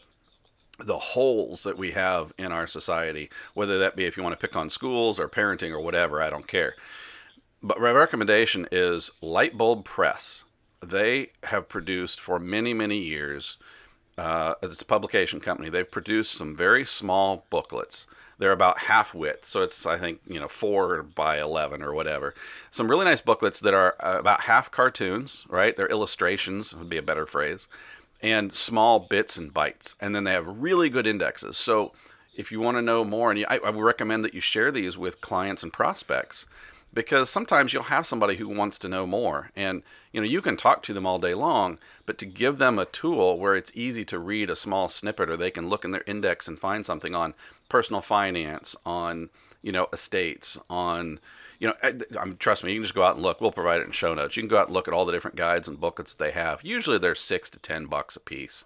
the 0.79 0.99
holes 0.99 1.63
that 1.63 1.79
we 1.79 1.93
have 1.93 2.33
in 2.37 2.51
our 2.51 2.67
society, 2.67 3.31
whether 3.55 3.79
that 3.79 3.97
be 3.97 4.05
if 4.05 4.17
you 4.17 4.23
want 4.23 4.39
to 4.39 4.47
pick 4.47 4.57
on 4.57 4.69
schools 4.69 5.21
or 5.21 5.29
parenting 5.29 5.71
or 5.71 5.81
whatever, 5.81 6.21
I 6.21 6.31
don't 6.31 6.49
care. 6.49 6.75
But 7.65 7.81
my 7.81 7.93
recommendation 7.93 8.69
is 8.71 9.11
Lightbulb 9.23 9.87
Press. 9.87 10.45
They 10.83 11.31
have 11.45 11.67
produced 11.67 12.21
for 12.21 12.39
many, 12.39 12.75
many 12.75 12.99
years, 12.99 13.57
uh, 14.19 14.55
it's 14.63 14.83
a 14.83 14.85
publication 14.85 15.41
company. 15.41 15.71
They've 15.71 15.91
produced 15.91 16.33
some 16.33 16.55
very 16.55 16.85
small 16.85 17.47
booklets. 17.49 18.07
They're 18.37 18.53
about 18.53 18.81
half 18.81 19.15
width, 19.15 19.49
so 19.49 19.63
it's 19.63 19.87
I 19.87 19.99
think 19.99 20.21
you 20.27 20.39
know 20.39 20.47
four 20.47 21.03
by 21.03 21.41
eleven 21.41 21.83
or 21.83 21.95
whatever. 21.95 22.35
Some 22.71 22.91
really 22.91 23.07
nice 23.07 23.23
booklets 23.23 23.61
that 23.61 23.73
are 23.73 23.97
uh, 23.99 24.19
about 24.19 24.43
half 24.43 24.71
cartoons, 24.71 25.47
right? 25.49 25.75
They're 25.75 25.89
illustrations 25.89 26.75
would 26.75 26.91
be 26.91 26.99
a 26.99 27.03
better 27.03 27.27
phrase, 27.27 27.67
and 28.21 28.55
small 28.55 29.01
bits 29.01 29.39
and 29.39 29.55
bytes. 29.55 29.95
And 30.01 30.15
then 30.15 30.25
they 30.25 30.33
have 30.33 30.47
really 30.47 30.91
good 30.91 31.07
indexes. 31.07 31.57
So 31.57 31.93
if 32.37 32.53
you 32.53 32.61
want 32.61 32.77
to 32.77 32.83
know 32.83 33.05
more, 33.05 33.31
and 33.31 33.41
you, 33.41 33.47
I, 33.49 33.57
I 33.59 33.71
would 33.71 33.83
recommend 33.83 34.23
that 34.25 34.35
you 34.35 34.41
share 34.41 34.71
these 34.71 34.99
with 34.99 35.23
clients 35.23 35.63
and 35.63 35.73
prospects 35.73 36.45
because 36.95 37.29
sometimes 37.29 37.73
you'll 37.73 37.85
have 37.85 38.07
somebody 38.07 38.37
who 38.37 38.49
wants 38.49 38.79
to 38.79 38.89
know 38.89 39.07
more. 39.07 39.51
And 39.57 39.83
you 40.13 40.21
know 40.21 40.27
you 40.27 40.41
can 40.41 40.57
talk 40.57 40.83
to 40.85 40.95
them 40.95 41.07
all 41.07 41.19
day 41.19 41.35
long 41.35 41.79
but 42.07 42.19
to 42.19 42.27
give 42.27 42.59
them 42.59 42.79
a 42.79 42.85
tool 42.87 43.39
where 43.39 43.57
it's 43.57 43.73
easy 43.75 44.05
to 44.07 44.19
read 44.19 44.49
a 44.49 44.57
small 44.57 44.89
snippet 44.89 45.29
or 45.29 45.37
they 45.37 45.51
can 45.51 45.69
look 45.69 45.85
in 45.85 45.91
their 45.91 46.05
index 46.07 46.47
and 46.47 46.59
find 46.59 46.87
something 46.87 47.15
on 47.15 47.35
personal 47.69 48.01
finance 48.01 48.77
on 48.87 49.29
you 49.63 49.73
know 49.73 49.89
estates 49.93 50.57
on 50.71 51.19
you 51.59 51.67
know 51.67 51.75
I- 51.83 51.99
I'm, 52.19 52.37
trust 52.37 52.63
me 52.63 52.73
you 52.73 52.79
can 52.79 52.85
just 52.85 52.95
go 52.95 53.03
out 53.03 53.17
and 53.17 53.23
look. 53.23 53.41
We'll 53.41 53.51
provide 53.53 53.81
it 53.81 53.87
in 53.87 53.93
show 53.93 54.15
notes. 54.15 54.37
You 54.37 54.43
can 54.43 54.49
go 54.49 54.59
out 54.59 54.69
and 54.69 54.75
look 54.75 54.87
at 54.89 54.95
all 54.95 55.05
the 55.05 55.13
different 55.13 55.37
guides 55.37 55.67
and 55.67 55.81
booklets 55.81 56.13
that 56.15 56.23
they 56.25 56.31
have. 56.31 56.63
Usually 56.63 56.99
they're 56.99 57.15
six 57.15 57.51
to 57.51 57.59
ten 57.59 57.87
bucks 57.87 58.17
a 58.17 58.21
piece. 58.21 58.65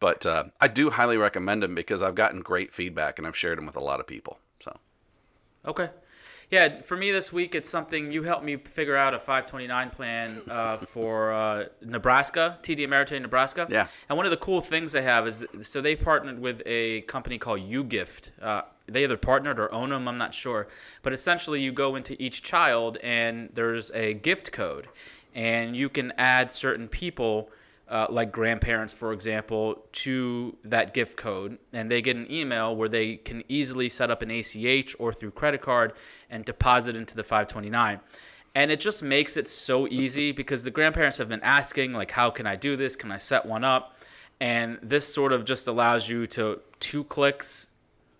But 0.00 0.24
uh, 0.26 0.44
i 0.60 0.68
do 0.68 0.90
highly 0.90 1.16
recommend 1.16 1.62
them 1.62 1.74
because 1.74 2.02
i've 2.02 2.14
gotten 2.14 2.40
great 2.40 2.72
feedback 2.72 3.18
and 3.18 3.26
i've 3.26 3.36
shared 3.36 3.58
them 3.58 3.66
with 3.66 3.76
a 3.76 3.80
lot 3.80 3.98
of 4.00 4.06
people 4.06 4.38
so. 4.62 4.76
Okay. 5.66 5.90
Yeah, 6.50 6.80
for 6.80 6.96
me 6.96 7.10
this 7.12 7.30
week, 7.30 7.54
it's 7.54 7.68
something 7.68 8.10
you 8.10 8.22
helped 8.22 8.44
me 8.44 8.56
figure 8.56 8.96
out 8.96 9.12
a 9.12 9.18
529 9.18 9.90
plan 9.90 10.40
uh, 10.48 10.76
for 10.78 11.32
uh, 11.32 11.66
Nebraska, 11.82 12.58
TD 12.62 12.80
Ameritrade 12.88 13.20
Nebraska. 13.20 13.66
Yeah. 13.70 13.86
And 14.08 14.16
one 14.16 14.24
of 14.24 14.30
the 14.30 14.38
cool 14.38 14.62
things 14.62 14.92
they 14.92 15.02
have 15.02 15.26
is 15.26 15.38
th- 15.38 15.64
so 15.66 15.82
they 15.82 15.94
partnered 15.94 16.38
with 16.38 16.62
a 16.64 17.02
company 17.02 17.36
called 17.36 17.60
UGift. 17.60 18.30
Uh, 18.40 18.62
they 18.86 19.04
either 19.04 19.18
partnered 19.18 19.58
or 19.60 19.70
own 19.74 19.90
them, 19.90 20.08
I'm 20.08 20.16
not 20.16 20.32
sure. 20.32 20.68
But 21.02 21.12
essentially, 21.12 21.60
you 21.60 21.70
go 21.70 21.96
into 21.96 22.20
each 22.22 22.42
child 22.42 22.96
and 23.02 23.50
there's 23.52 23.90
a 23.90 24.14
gift 24.14 24.50
code, 24.50 24.88
and 25.34 25.76
you 25.76 25.90
can 25.90 26.12
add 26.16 26.50
certain 26.50 26.88
people. 26.88 27.50
Uh, 27.88 28.06
like 28.10 28.30
grandparents, 28.30 28.92
for 28.92 29.14
example, 29.14 29.86
to 29.92 30.54
that 30.62 30.92
gift 30.92 31.16
code, 31.16 31.56
and 31.72 31.90
they 31.90 32.02
get 32.02 32.16
an 32.16 32.30
email 32.30 32.76
where 32.76 32.88
they 32.88 33.16
can 33.16 33.42
easily 33.48 33.88
set 33.88 34.10
up 34.10 34.20
an 34.20 34.30
ACH 34.30 34.94
or 34.98 35.10
through 35.10 35.30
credit 35.30 35.62
card 35.62 35.94
and 36.28 36.44
deposit 36.44 36.96
into 36.96 37.16
the 37.16 37.24
529. 37.24 37.98
And 38.54 38.70
it 38.70 38.78
just 38.80 39.02
makes 39.02 39.38
it 39.38 39.48
so 39.48 39.88
easy 39.88 40.32
because 40.32 40.64
the 40.64 40.70
grandparents 40.70 41.16
have 41.16 41.30
been 41.30 41.42
asking, 41.42 41.94
like, 41.94 42.10
how 42.10 42.28
can 42.28 42.46
I 42.46 42.56
do 42.56 42.76
this? 42.76 42.94
Can 42.94 43.10
I 43.10 43.16
set 43.16 43.46
one 43.46 43.64
up? 43.64 43.96
And 44.40 44.78
this 44.82 45.10
sort 45.12 45.32
of 45.32 45.44
just 45.44 45.66
allows 45.68 46.08
you 46.08 46.26
to 46.26 46.60
two 46.80 47.04
clicks 47.04 47.70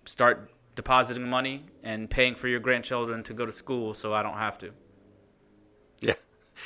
start 0.05 0.51
depositing 0.75 1.29
money 1.29 1.65
and 1.83 2.09
paying 2.09 2.35
for 2.35 2.49
your 2.49 2.61
grandchildren 2.61 3.23
to 3.25 3.35
go 3.35 3.45
to 3.45 3.53
school 3.53 3.93
so 3.93 4.15
I 4.15 4.23
don't 4.23 4.39
have 4.39 4.57
to. 4.59 4.71
Yeah. 6.01 6.15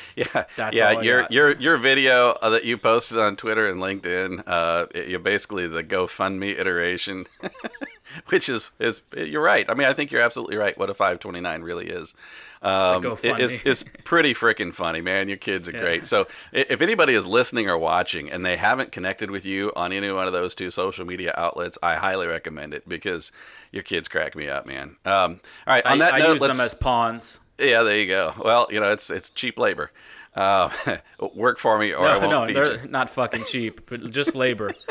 Yeah, 0.17 0.45
That's 0.57 0.77
yeah. 0.77 1.01
your 1.01 1.27
your 1.31 1.53
your 1.59 1.77
video 1.79 2.31
uh, 2.43 2.51
that 2.51 2.65
you 2.65 2.77
posted 2.79 3.19
on 3.19 3.37
Twitter 3.37 3.67
and 3.67 3.81
LinkedIn, 3.81 4.43
uh, 4.47 4.87
it- 4.95 5.09
you're 5.09 5.19
basically 5.21 5.67
the 5.69 5.83
GoFundMe 5.83 6.59
iteration, 6.59 7.27
which 8.29 8.49
is 8.49 8.73
is 8.79 9.03
you're 9.17 9.43
right. 9.43 9.65
I 9.69 9.75
mean, 9.75 9.87
I 9.89 9.95
think 9.95 10.11
you're 10.11 10.21
absolutely 10.21 10.57
right. 10.57 10.77
What 10.77 10.91
a 10.91 10.95
529 10.95 11.63
really 11.63 11.89
is. 11.89 12.15
Um, 12.63 13.03
GoFundMe. 13.03 13.39
it- 13.39 13.41
it's, 13.41 13.67
it's 13.83 13.85
pretty 14.05 14.35
freaking 14.35 14.73
funny, 14.75 15.01
man. 15.01 15.29
Your 15.29 15.39
kids 15.39 15.69
are 15.69 15.73
great. 15.73 16.07
So 16.07 16.27
if 16.53 16.81
anybody 16.81 17.15
is 17.15 17.27
listening 17.27 17.69
or 17.69 17.79
watching 17.79 18.31
and 18.31 18.45
they 18.45 18.57
haven't 18.57 18.93
connected 18.93 19.31
with 19.31 19.45
you 19.45 19.73
on 19.75 19.93
any 19.93 20.11
one 20.11 20.27
of 20.27 20.33
those 20.33 20.55
two 20.55 20.71
social 20.71 21.05
media 21.07 21.33
outlets, 21.37 21.79
I 21.83 21.97
highly 21.97 22.27
recommend 22.27 22.75
it 22.75 22.89
because 22.89 23.33
your 23.73 23.83
kids 23.83 24.09
crack 24.09 24.37
me 24.37 24.49
up, 24.49 24.67
man. 24.67 24.97
Um, 25.05 25.41
all 25.67 25.75
right, 25.75 25.85
on 25.87 26.01
I, 26.03 26.05
that 26.05 26.15
I 26.15 26.19
note, 26.19 26.33
use 26.35 26.41
let's, 26.43 26.57
them 26.57 26.65
as 26.65 26.75
pawns. 26.75 27.41
Yeah, 27.62 27.83
there 27.83 27.98
you 27.98 28.07
go. 28.07 28.35
Well, 28.42 28.66
you 28.70 28.81
know, 28.81 28.92
it's 28.92 29.11
it's 29.11 29.31
cheap 29.31 29.59
labor. 29.59 29.90
Uh, 30.35 30.70
work 31.35 31.59
for 31.59 31.79
me, 31.79 31.92
or 31.92 32.07
I 32.07 32.14
No, 32.14 32.20
won't 32.20 32.31
no, 32.31 32.46
feed 32.46 32.57
they're 32.57 32.83
you. 32.83 32.88
not 32.88 33.11
fucking 33.11 33.44
cheap, 33.44 33.88
but 33.88 34.11
just 34.11 34.35
labor. 34.35 34.72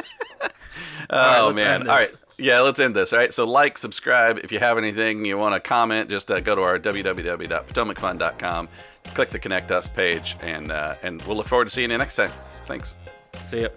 Oh 1.10 1.48
let's 1.48 1.56
man! 1.62 1.82
end 1.82 1.90
All 1.90 1.98
this. 1.98 2.12
right, 2.12 2.20
yeah, 2.38 2.62
let's 2.62 2.80
end 2.80 2.96
this. 2.96 3.12
All 3.12 3.20
right. 3.20 3.34
So 3.34 3.46
like, 3.46 3.78
subscribe. 3.78 4.40
If 4.44 4.52
you 4.52 4.60
have 4.60 4.78
anything 4.78 5.26
you 5.26 5.38
want 5.38 5.54
to 5.56 5.60
comment, 5.60 6.10
just 6.10 6.32
uh, 6.32 6.40
go 6.40 6.56
to 6.56 6.62
our 6.62 6.80
www.potomacfund.com, 6.80 8.70
click 9.14 9.30
the 9.32 9.40
Connect 9.40 9.72
Us 9.72 9.90
page, 9.90 10.38
and 10.42 10.72
uh, 10.72 10.96
and 11.04 11.22
we'll 11.24 11.36
look 11.36 11.48
forward 11.48 11.66
to 11.66 11.72
seeing 11.72 11.92
you 11.92 11.98
next 11.98 12.16
time. 12.16 12.30
Thanks. 12.68 12.96
See 13.44 13.62
ya. 13.64 13.70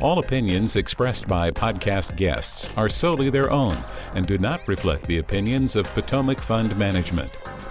All 0.00 0.18
opinions 0.18 0.76
expressed 0.76 1.26
by 1.26 1.50
podcast 1.50 2.16
guests 2.16 2.70
are 2.76 2.88
solely 2.88 3.30
their 3.30 3.50
own 3.50 3.76
and 4.14 4.26
do 4.26 4.36
not 4.36 4.66
reflect 4.68 5.06
the 5.06 5.18
opinions 5.18 5.76
of 5.76 5.86
Potomac 5.94 6.40
Fund 6.40 6.76
Management. 6.76 7.30